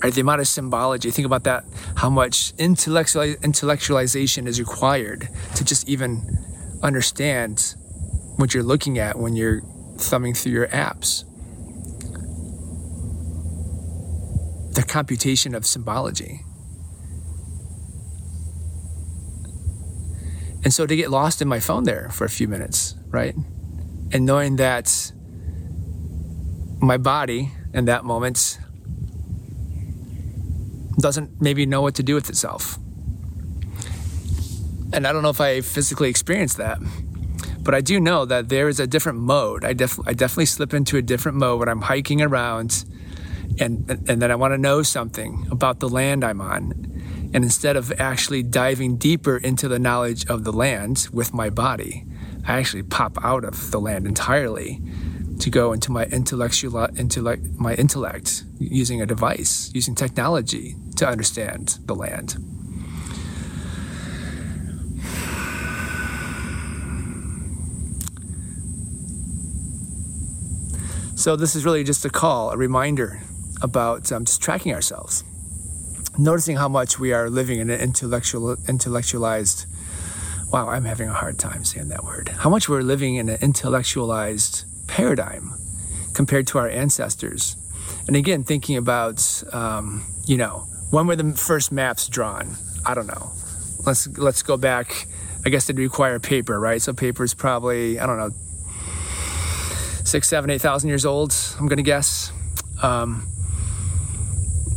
[0.03, 1.13] Right, the amount of symbology.
[1.13, 1.65] Think about that.
[1.97, 6.39] How much intellectual intellectualization is required to just even
[6.83, 7.77] understand
[8.37, 9.63] what you're looking at when you're
[9.99, 11.25] thumbing through your apps.
[14.73, 16.45] The computation of symbology.
[20.65, 23.35] And so to get lost in my phone there for a few minutes, right?
[24.13, 25.13] And knowing that
[26.81, 28.59] my body in that moment
[30.99, 32.79] doesn't maybe know what to do with itself.
[34.93, 36.79] And I don't know if I physically experienced that,
[37.61, 39.65] but I do know that there is a different mode.
[39.65, 42.85] I, def- I definitely slip into a different mode when I'm hiking around
[43.61, 46.93] and, and then I want to know something about the land I'm on
[47.35, 52.05] and instead of actually diving deeper into the knowledge of the land with my body,
[52.47, 54.83] I actually pop out of the land entirely
[55.39, 61.79] to go into my intellectual intellect, my intellect using a device, using technology to understand
[61.87, 62.37] the land.
[71.17, 73.23] So this is really just a call, a reminder
[73.63, 75.25] about um, just tracking ourselves.
[76.19, 79.67] Noticing how much we are living in an intellectual intellectualized
[80.53, 82.29] wow i'm having a hard time saying that word.
[82.29, 85.55] How much we're living in an intellectualized paradigm
[86.13, 87.57] compared to our ancestors.
[88.07, 92.57] And again thinking about um, you know when were the first maps drawn?
[92.85, 93.33] I don't know.
[93.87, 95.07] Let's let's go back.
[95.47, 96.83] I guess they'd require paper right?
[96.83, 98.31] So paper is probably i don't know
[100.05, 102.33] six seven eight thousand years old i'm gonna guess.
[102.83, 103.32] Um,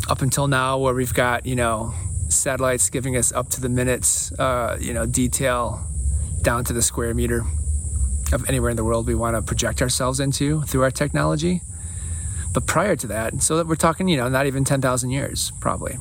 [0.10, 1.94] up until now where we've got you know
[2.30, 5.86] satellites giving us up to the minutes uh, you know detail
[6.42, 7.44] down to the square meter
[8.34, 11.62] of anywhere in the world we want to project ourselves into through our technology
[12.54, 15.98] but prior to that so that we're talking you know not even 10,000 years probably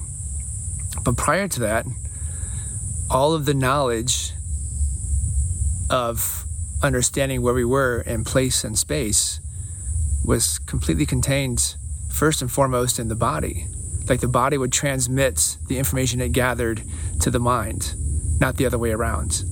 [1.05, 1.87] but prior to that
[3.11, 4.33] all of the knowledge
[5.91, 6.47] of
[6.83, 9.41] understanding where we were in place and space
[10.25, 11.77] was completely contained
[12.11, 13.67] first and foremost in the body.
[14.09, 16.83] Like the body would transmit the information it gathered
[17.21, 17.95] to the mind,
[18.41, 19.45] not the other way around,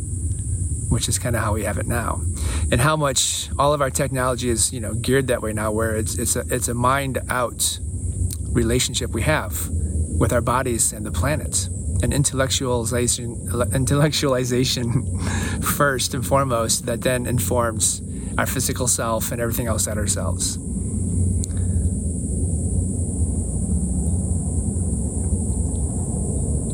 [0.90, 2.22] which is kind of how we have it now.
[2.70, 5.96] And how much all of our technology is, you know, geared that way now, where
[5.96, 7.78] it's it's a it's a mind out
[8.50, 9.68] relationship we have
[10.18, 11.68] with our bodies and the planet.
[12.02, 18.02] And intellectualization intellectualization first and foremost that then informs
[18.36, 20.58] our physical self and everything else at ourselves.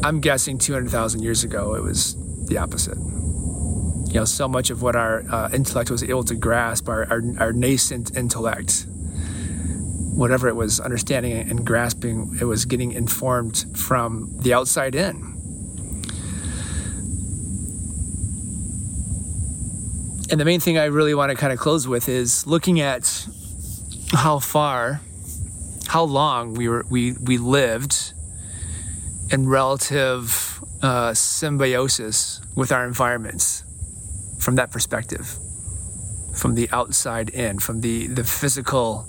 [0.03, 2.97] I'm guessing 200,000 years ago, it was the opposite.
[2.97, 7.23] You know, so much of what our uh, intellect was able to grasp, our, our,
[7.39, 8.87] our nascent intellect,
[10.15, 15.17] whatever it was understanding and grasping, it was getting informed from the outside in.
[20.31, 23.27] And the main thing I really want to kind of close with is looking at
[24.13, 25.01] how far,
[25.89, 28.13] how long we were we we lived
[29.31, 33.65] in relative uh, symbiosis with our environments
[34.39, 35.39] from that perspective,
[36.35, 39.07] from the outside in, from the, the physical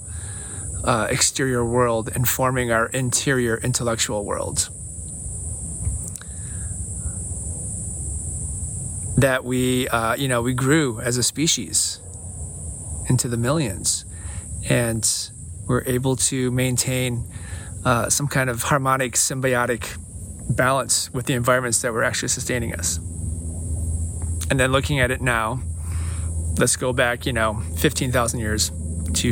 [0.83, 4.69] uh, exterior world informing our interior intellectual world.
[9.17, 12.01] That we, uh, you know, we grew as a species
[13.09, 14.05] into the millions
[14.69, 15.07] and
[15.67, 17.25] we're able to maintain
[17.85, 19.97] uh, some kind of harmonic symbiotic
[20.49, 22.97] balance with the environments that were actually sustaining us.
[24.49, 25.61] And then looking at it now,
[26.57, 28.71] let's go back, you know, 15,000 years
[29.13, 29.27] to,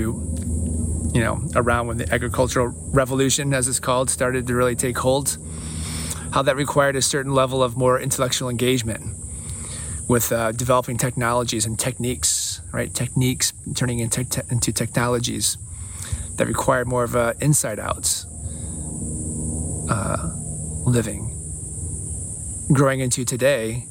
[1.14, 5.38] you know, around when the agricultural revolution, as it's called, started to really take hold.
[6.32, 9.16] How that required a certain level of more intellectual engagement
[10.08, 12.94] with uh, developing technologies and techniques, right?
[12.94, 15.58] Techniques turning into, te- into technologies
[16.36, 18.26] that required more of an inside out
[19.90, 20.30] uh,
[20.88, 21.30] living,
[22.74, 23.86] growing into today,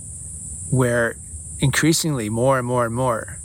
[0.70, 1.16] where
[1.60, 3.38] increasingly more and more and more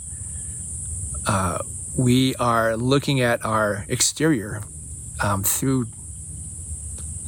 [1.26, 1.58] uh,
[1.96, 4.62] we are looking at our exterior
[5.22, 5.86] um, through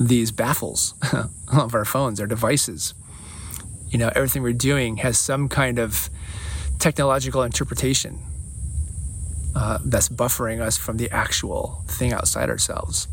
[0.00, 0.94] these baffles
[1.52, 2.94] of our phones, our devices.
[3.88, 6.10] You know, everything we're doing has some kind of
[6.78, 8.18] technological interpretation
[9.54, 13.06] uh, that's buffering us from the actual thing outside ourselves.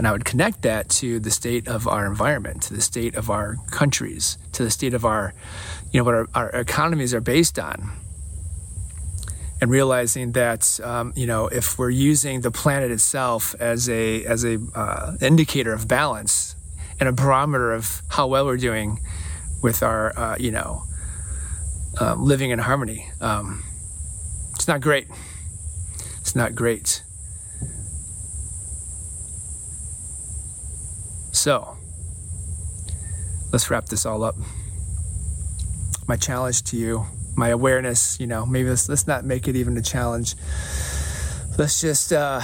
[0.00, 3.28] And I would connect that to the state of our environment, to the state of
[3.28, 5.34] our countries, to the state of our,
[5.92, 7.92] you know, what our, our economies are based on.
[9.60, 14.42] And realizing that, um, you know, if we're using the planet itself as a as
[14.42, 16.56] a uh, indicator of balance
[16.98, 19.00] and a barometer of how well we're doing
[19.62, 20.84] with our, uh, you know,
[22.00, 23.62] uh, living in harmony, um,
[24.54, 25.08] it's not great.
[26.22, 27.02] It's not great.
[31.40, 31.78] So,
[33.50, 34.34] let's wrap this all up.
[36.06, 39.74] My challenge to you, my awareness, you know, maybe let's, let's not make it even
[39.78, 40.34] a challenge.
[41.56, 42.42] Let's just, uh,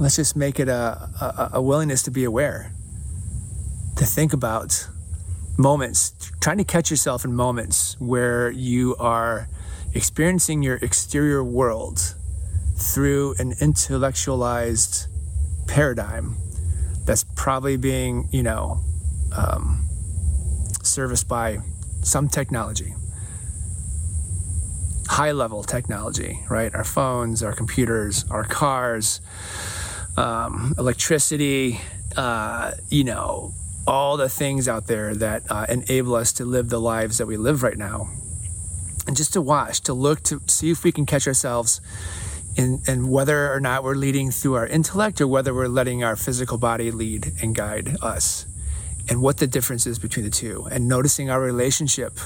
[0.00, 2.72] let's just make it a, a, a willingness to be aware,
[3.96, 4.88] to think about
[5.58, 9.46] moments, trying to catch yourself in moments where you are
[9.92, 12.14] experiencing your exterior world
[12.78, 15.06] through an intellectualized
[15.66, 16.38] paradigm
[17.38, 18.80] probably being, you know,
[19.34, 19.88] um,
[20.82, 21.58] serviced by
[22.02, 22.92] some technology,
[25.06, 26.74] high level technology, right?
[26.74, 29.20] Our phones, our computers, our cars,
[30.16, 31.80] um, electricity,
[32.16, 33.54] uh, you know,
[33.86, 37.36] all the things out there that uh, enable us to live the lives that we
[37.36, 38.08] live right now.
[39.06, 41.80] And just to watch, to look, to see if we can catch ourselves
[42.58, 46.16] and, and whether or not we're leading through our intellect or whether we're letting our
[46.16, 48.46] physical body lead and guide us
[49.08, 52.18] and what the difference is between the two and noticing our relationship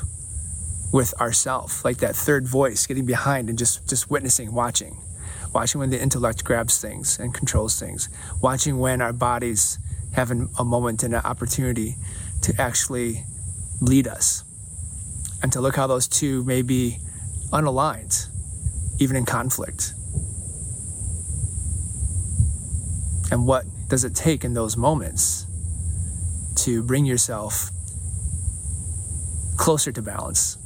[0.90, 4.96] with ourself like that third voice getting behind and just just witnessing watching
[5.54, 8.08] watching when the intellect grabs things and controls things
[8.40, 9.78] watching when our bodies
[10.14, 11.94] have an, a moment and an opportunity
[12.40, 13.24] to actually
[13.80, 14.44] lead us
[15.42, 16.98] and to look how those two may be
[17.52, 18.28] unaligned
[18.98, 19.94] even in conflict
[23.32, 25.46] And what does it take in those moments
[26.56, 27.70] to bring yourself
[29.56, 30.58] closer to balance?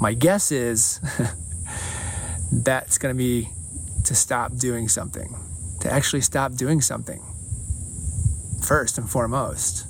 [0.00, 1.00] My guess is
[2.52, 3.48] that's going to be
[4.04, 5.34] to stop doing something,
[5.80, 7.20] to actually stop doing something
[8.62, 9.84] first and foremost.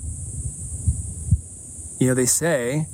[1.99, 2.87] You know, they say,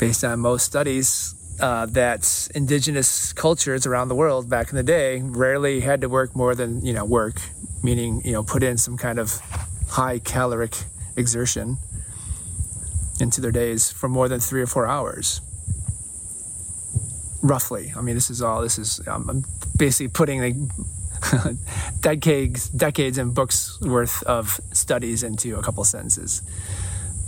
[0.00, 5.20] based on most studies, uh, that indigenous cultures around the world back in the day
[5.22, 7.40] rarely had to work more than, you know, work,
[7.82, 9.40] meaning, you know, put in some kind of
[9.88, 10.76] high caloric
[11.16, 11.78] exertion
[13.20, 15.40] into their days for more than three or four hours.
[17.42, 17.92] Roughly.
[17.96, 19.44] I mean, this is all, this is, um, I'm
[19.76, 21.58] basically putting the
[22.00, 26.42] decades, decades and books worth of studies into a couple sentences.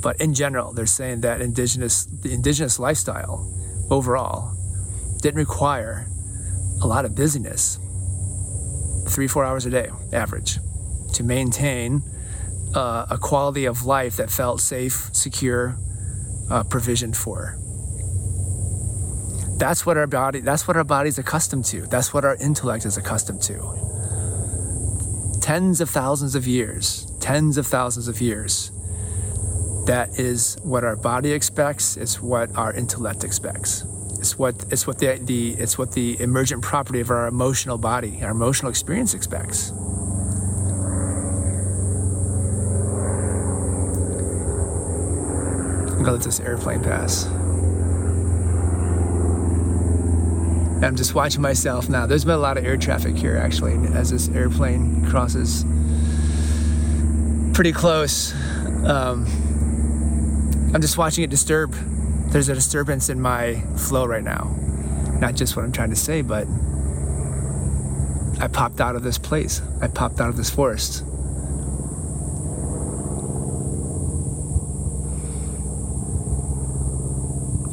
[0.00, 3.50] But in general, they're saying that indigenous, the indigenous lifestyle
[3.90, 4.54] overall
[5.20, 6.06] didn't require
[6.82, 7.78] a lot of busyness.
[9.08, 10.58] Three, four hours a day, average,
[11.14, 12.02] to maintain
[12.74, 15.76] uh, a quality of life that felt safe, secure,
[16.50, 17.58] uh, provisioned for.
[19.58, 20.40] That's what our body.
[20.40, 21.86] That's what our body's accustomed to.
[21.86, 23.58] That's what our intellect is accustomed to.
[25.40, 28.70] Tens of thousands of years, tens of thousands of years.
[29.88, 31.96] That is what our body expects.
[31.96, 33.86] It's what our intellect expects.
[34.18, 38.22] It's what it's what the, the it's what the emergent property of our emotional body,
[38.22, 39.70] our emotional experience expects.
[45.90, 47.24] I'm gonna let this airplane pass.
[50.84, 52.04] I'm just watching myself now.
[52.04, 55.64] There's been a lot of air traffic here actually as this airplane crosses
[57.54, 58.34] pretty close.
[58.84, 59.26] Um,
[60.74, 61.72] I'm just watching it disturb.
[62.30, 64.54] There's a disturbance in my flow right now.
[65.18, 66.46] Not just what I'm trying to say, but
[68.40, 69.62] I popped out of this place.
[69.80, 71.00] I popped out of this forest.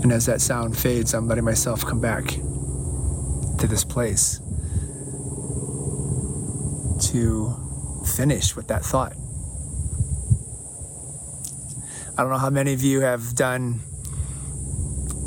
[0.02, 2.26] And as that sound fades, I'm letting myself come back
[3.58, 4.40] to this place
[7.10, 9.16] to finish with that thought.
[12.18, 13.82] I don't know how many of you have done,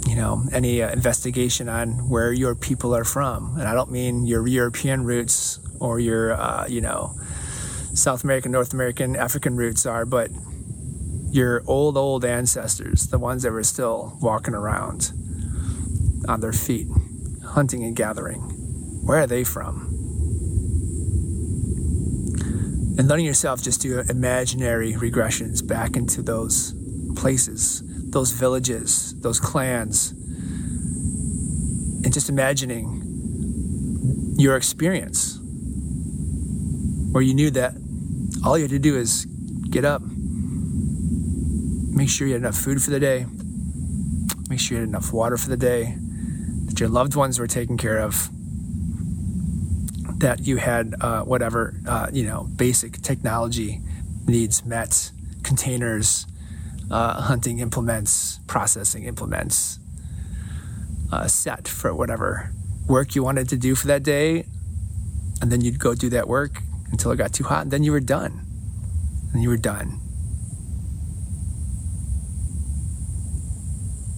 [0.06, 3.58] you know, any uh, investigation on where your people are from.
[3.58, 7.14] And I don't mean your European roots or your, uh, you know,
[7.92, 10.30] South American, North American, African roots are, but
[11.30, 15.12] your old, old ancestors, the ones that were still walking around
[16.26, 16.86] on their feet,
[17.44, 18.40] hunting and gathering,
[19.04, 19.84] where are they from?
[22.98, 26.77] And letting yourself just do imaginary regressions back into those
[27.18, 30.12] places, those villages, those clans,
[32.04, 32.94] and just imagining
[34.38, 35.38] your experience
[37.12, 37.74] where you knew that
[38.44, 39.26] all you had to do is
[39.70, 40.00] get up,
[41.98, 43.26] Make sure you had enough food for the day.
[44.48, 45.98] Make sure you had enough water for the day.
[46.66, 48.30] That your loved ones were taken care of.
[50.20, 53.80] That you had uh, whatever, uh, you know, basic technology
[54.28, 55.10] needs met,
[55.42, 56.24] containers,
[56.90, 59.78] uh, hunting implements, processing implements,
[61.12, 62.52] uh, set for whatever
[62.86, 64.46] work you wanted to do for that day.
[65.40, 67.92] And then you'd go do that work until it got too hot, and then you
[67.92, 68.44] were done.
[69.32, 70.00] And you were done.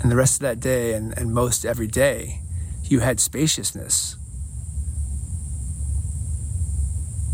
[0.00, 2.40] And the rest of that day and, and most every day,
[2.84, 4.16] you had spaciousness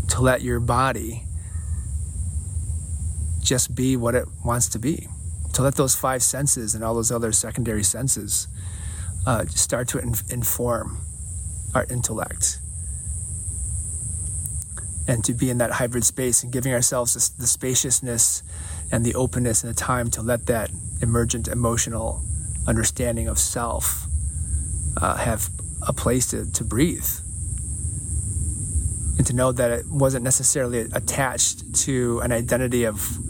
[0.09, 1.23] to let your body
[3.41, 5.07] just be what it wants to be.
[5.57, 8.47] To let those five senses and all those other secondary senses
[9.25, 10.99] uh, start to in- inform
[11.73, 12.59] our intellect.
[15.07, 18.43] And to be in that hybrid space and giving ourselves the spaciousness
[18.91, 20.69] and the openness and the time to let that
[21.01, 22.23] emergent emotional
[22.67, 24.05] understanding of self
[25.01, 25.49] uh, have
[25.87, 27.09] a place to, to breathe
[29.17, 33.26] and to know that it wasn't necessarily attached to an identity of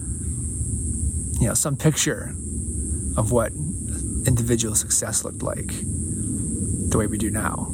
[1.39, 2.33] you know some picture
[3.15, 3.51] of what
[4.25, 5.71] individual success looked like
[6.89, 7.67] the way we do now.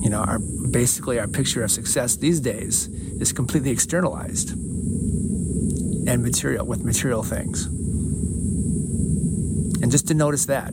[0.00, 6.66] You know our basically our picture of success these days is completely externalized and material
[6.66, 7.66] with material things.
[9.82, 10.72] And just to notice that,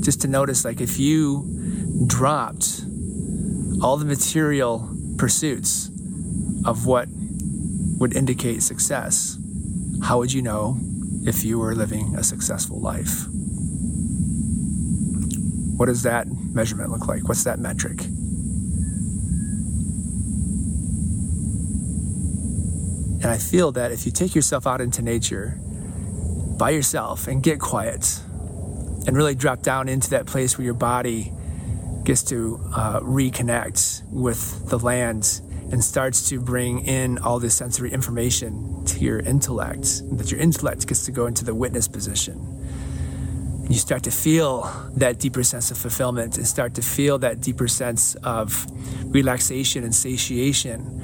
[0.00, 1.44] just to notice like if you
[2.06, 2.82] dropped
[3.82, 5.90] all the material pursuits
[6.64, 7.08] of what
[7.98, 9.38] would indicate success,
[10.02, 10.78] how would you know
[11.26, 13.26] if you were living a successful life?
[15.76, 17.28] What does that measurement look like?
[17.28, 18.04] What's that metric?
[23.22, 25.58] And I feel that if you take yourself out into nature
[26.58, 28.20] by yourself and get quiet
[29.06, 31.32] and really drop down into that place where your body
[32.04, 35.40] gets to uh, reconnect with the land
[35.72, 40.86] and starts to bring in all this sensory information to your intellect, that your intellect
[40.86, 42.52] gets to go into the witness position.
[43.68, 47.66] You start to feel that deeper sense of fulfillment and start to feel that deeper
[47.66, 48.64] sense of
[49.06, 51.02] relaxation and satiation.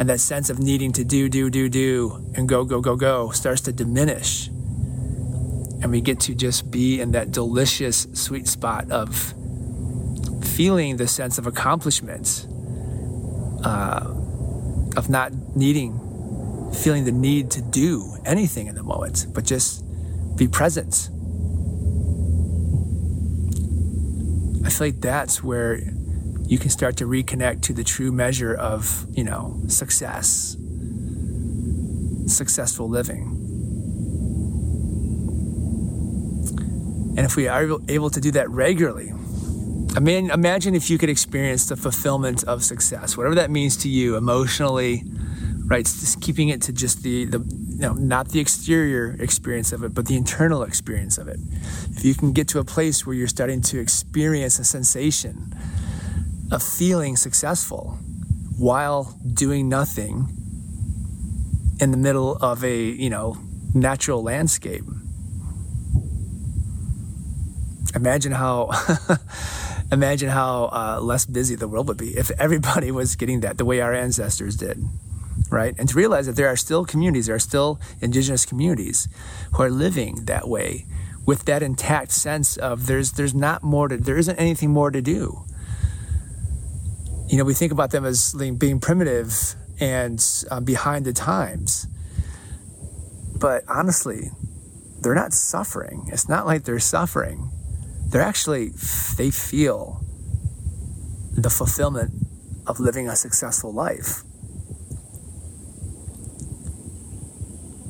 [0.00, 3.30] And that sense of needing to do, do, do, do, and go, go, go, go
[3.30, 4.46] starts to diminish.
[4.46, 9.34] And we get to just be in that delicious sweet spot of
[10.42, 12.46] feeling the sense of accomplishment
[13.64, 14.06] uh,
[14.96, 15.98] of not needing,
[16.74, 19.84] feeling the need to do anything in the moment, but just
[20.36, 21.10] be present.
[24.64, 25.80] I feel like that's where
[26.46, 30.56] you can start to reconnect to the true measure of, you know, success,
[32.26, 33.34] successful living.
[37.16, 39.12] And if we are able to do that regularly,
[39.96, 43.88] I mean, imagine if you could experience the fulfillment of success, whatever that means to
[43.88, 45.02] you emotionally,
[45.66, 45.84] right?
[45.84, 49.94] Just keeping it to just the, the you know, not the exterior experience of it,
[49.94, 51.38] but the internal experience of it.
[51.90, 55.54] If you can get to a place where you're starting to experience a sensation
[56.50, 57.98] of feeling successful
[58.58, 60.28] while doing nothing
[61.80, 63.36] in the middle of a, you know,
[63.74, 64.84] natural landscape.
[67.94, 68.70] Imagine how
[69.90, 73.64] imagine how uh, less busy the world would be if everybody was getting that the
[73.64, 74.82] way our ancestors did
[75.50, 75.74] right?
[75.78, 79.08] And to realize that there are still communities there are still indigenous communities
[79.52, 80.86] who are living that way
[81.26, 85.00] with that intact sense of there's there's not more to there isn't anything more to
[85.00, 85.44] do.
[87.28, 91.86] You know we think about them as being primitive and um, behind the times.
[93.38, 94.30] But honestly
[95.00, 96.08] they're not suffering.
[96.12, 97.52] It's not like they're suffering
[98.08, 98.70] they're actually
[99.16, 100.00] they feel
[101.32, 102.12] the fulfillment
[102.66, 104.22] of living a successful life.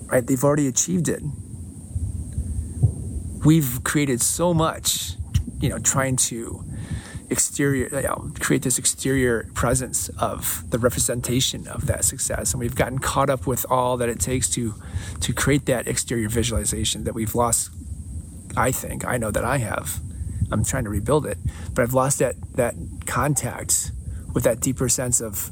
[0.07, 0.27] Right?
[0.27, 1.23] They've already achieved it.
[3.45, 5.13] We've created so much
[5.61, 6.65] you know trying to
[7.31, 12.53] exterior you know, create this exterior presence of the representation of that success.
[12.53, 14.75] And we've gotten caught up with all that it takes to
[15.21, 17.71] to create that exterior visualization that we've lost
[18.57, 20.01] i think i know that i have
[20.51, 21.39] I'm trying to rebuild it.
[21.75, 22.75] But I've lost that that
[23.07, 23.93] contact
[24.35, 25.51] with that deeper sense of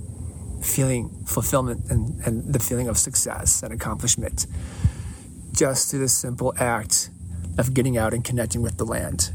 [0.62, 4.46] feeling fulfillment and, and the feeling of success and accomplishment
[5.52, 7.10] just through the simple act
[7.58, 9.32] of getting out and connecting with the land.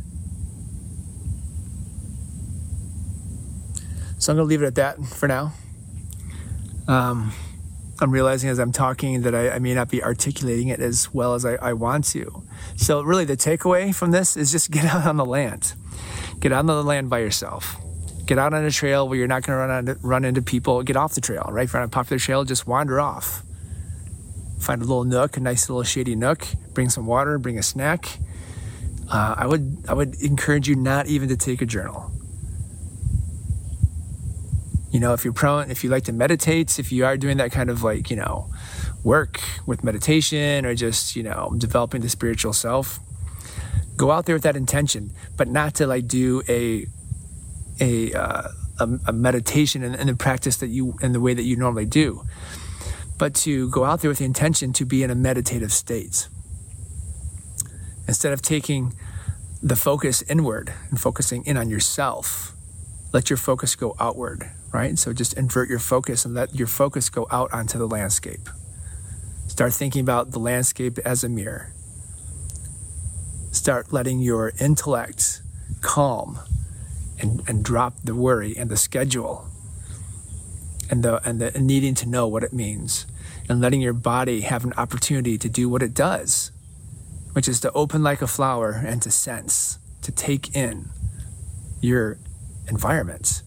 [4.20, 5.54] So I'm going to leave it at that for now.
[6.88, 7.34] Um,
[8.02, 11.36] I'm realizing as I'm talking that I, I, may not be articulating it as well
[11.36, 12.42] as I, I, want to.
[12.76, 15.74] So, really, the takeaway from this is just get out on the land.
[16.40, 17.76] Get out on the land by yourself.
[18.26, 20.82] Get out on a trail where you're not going to run, run into people.
[20.82, 21.66] Get off the trail, right?
[21.66, 23.44] If you're on a popular trail, just wander off.
[24.60, 26.48] Find a little nook, a nice little shady nook.
[26.74, 28.18] Bring some water, bring a snack.
[29.10, 32.11] Uh, I would I would encourage you not even to take a journal
[34.92, 37.52] you know if you're prone if you like to meditate if you are doing that
[37.52, 38.50] kind of like you know
[39.04, 43.00] work with meditation or just you know developing the spiritual self
[43.98, 46.86] go out there with that intention but not to like do a
[47.80, 48.48] a uh,
[48.80, 51.86] a, a, meditation and, and the practice that you in the way that you normally
[51.86, 52.24] do
[53.22, 56.28] but to go out there with the intention to be in a meditative state.
[58.08, 58.96] Instead of taking
[59.62, 62.51] the focus inward and focusing in on yourself
[63.12, 64.98] let your focus go outward right?
[64.98, 68.50] So just invert your focus and let your focus go out onto the landscape.
[69.48, 71.74] Start thinking about the landscape as a mirror.
[73.52, 75.42] Start letting your intellect
[75.82, 76.40] calm
[77.20, 79.46] and, and drop the worry and the schedule
[80.90, 83.06] and the and the needing to know what it means
[83.50, 86.52] and letting your body have an opportunity to do what it does,
[87.34, 90.90] which is to open like a flower and to sense, to take in
[91.82, 92.18] your
[92.72, 93.44] environment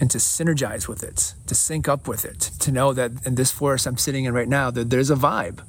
[0.00, 3.50] and to synergize with it, to sync up with it, to know that in this
[3.50, 5.60] forest I'm sitting in right now, that there's a vibe.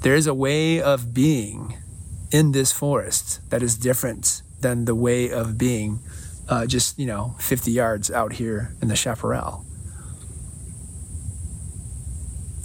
[0.00, 1.76] There's a way of being
[2.30, 6.00] in this forest that is different than the way of being
[6.48, 9.64] uh, just, you know, 50 yards out here in the chaparral.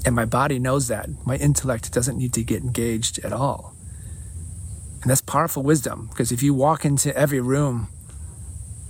[0.05, 1.09] And my body knows that.
[1.25, 3.73] My intellect doesn't need to get engaged at all.
[5.01, 7.89] And that's powerful wisdom because if you walk into every room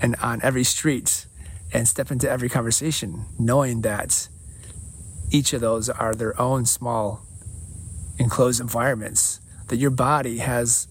[0.01, 1.25] and on every street
[1.73, 4.29] and step into every conversation knowing that
[5.31, 7.25] each of those are their own small
[8.17, 10.87] enclosed environments that your body has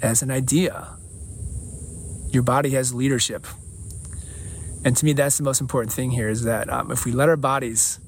[0.00, 0.96] as an idea.
[2.30, 3.46] Your body has leadership.
[4.84, 7.28] And to me, that's the most important thing here is that um, if we let
[7.28, 8.00] our bodies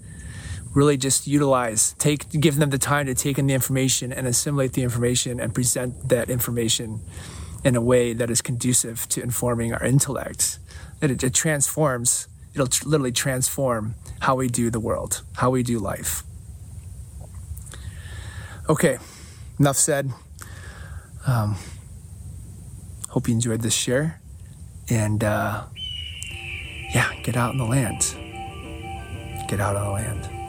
[0.74, 4.72] really just utilize, take, give them the time to take in the information and assimilate
[4.72, 7.00] the information and present that information
[7.64, 10.58] in a way that is conducive to informing our intellect,
[11.00, 15.62] that it, it transforms, it'll tr- literally transform how we do the world, how we
[15.62, 16.22] do life.
[18.68, 18.98] Okay,
[19.58, 20.12] enough said.
[21.26, 21.56] Um,
[23.08, 24.20] hope you enjoyed this share.
[24.88, 25.64] And uh,
[26.94, 28.00] yeah, get out in the land.
[29.48, 30.39] Get out on the land.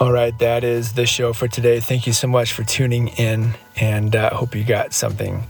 [0.00, 1.78] All right, that is the show for today.
[1.78, 5.46] Thank you so much for tuning in, and I uh, hope you got something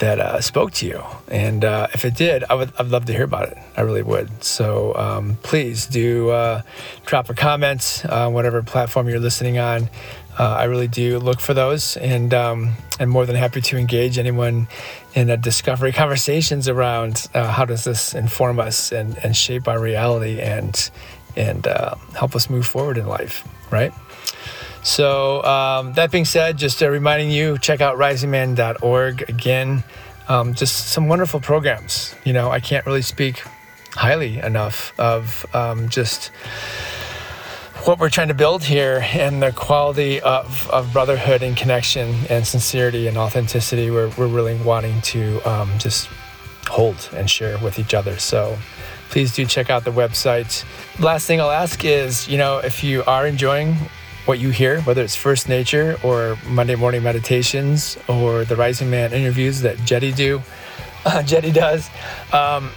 [0.00, 1.02] that uh, spoke to you.
[1.28, 3.58] And uh, if it did, I would I'd love to hear about it.
[3.74, 4.44] I really would.
[4.44, 6.60] So um, please do uh,
[7.06, 9.88] drop a comment on whatever platform you're listening on.
[10.38, 14.18] Uh, I really do look for those, and um, I'm more than happy to engage
[14.18, 14.68] anyone
[15.14, 19.80] in a discovery conversations around uh, how does this inform us and, and shape our
[19.80, 20.90] reality and
[21.34, 21.66] and
[22.14, 23.92] help us move forward in life right?
[24.82, 29.82] So, um, that being said, just uh, reminding you, check out risingman.org again.
[30.28, 32.14] Um, just some wonderful programs.
[32.24, 33.42] You know, I can't really speak
[33.92, 36.30] highly enough of um, just
[37.84, 42.46] what we're trying to build here and the quality of, of brotherhood and connection and
[42.46, 46.08] sincerity and authenticity we're, we're really wanting to um, just
[46.68, 48.18] hold and share with each other.
[48.18, 48.58] So,
[49.10, 50.64] please do check out the website.
[51.00, 53.76] Last thing I'll ask is, you know, if you are enjoying
[54.26, 59.12] what you hear, whether it's First Nature or Monday Morning Meditations or the Rising Man
[59.12, 60.42] interviews that Jeddy do,
[61.04, 61.88] uh, Jeddy does,
[62.32, 62.70] um,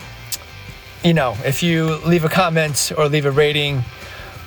[1.03, 3.83] you know, if you leave a comment or leave a rating,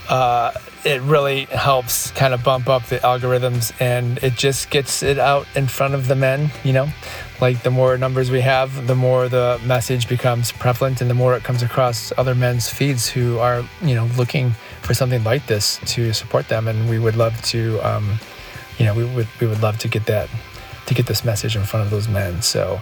[0.09, 0.53] uh,
[0.85, 5.47] it really helps kind of bump up the algorithms and it just gets it out
[5.55, 6.89] in front of the men, you know.
[7.43, 11.37] Like the more numbers we have, the more the message becomes prevalent and the more
[11.37, 15.79] it comes across other men's feeds who are, you know, looking for something like this
[15.87, 18.19] to support them and we would love to um,
[18.79, 20.29] you know, we would we would love to get that
[20.87, 22.43] to get this message in front of those men.
[22.43, 22.81] So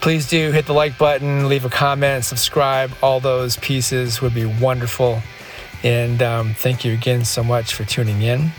[0.00, 2.92] please do hit the like button, leave a comment, subscribe.
[3.02, 5.22] All those pieces would be wonderful.
[5.82, 8.50] And um, thank you again so much for tuning in.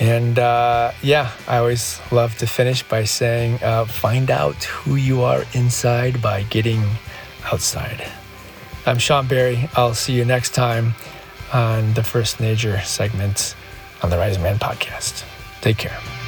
[0.00, 5.20] And uh, yeah, I always love to finish by saying uh, find out who you
[5.20, 6.82] are inside by getting
[7.52, 8.02] outside.
[8.86, 9.68] I'm Shawn Berry.
[9.76, 10.94] I'll see you next time
[11.52, 13.54] on the First Nature segment
[14.02, 15.22] on the Rising Man podcast.
[15.60, 16.19] Take care.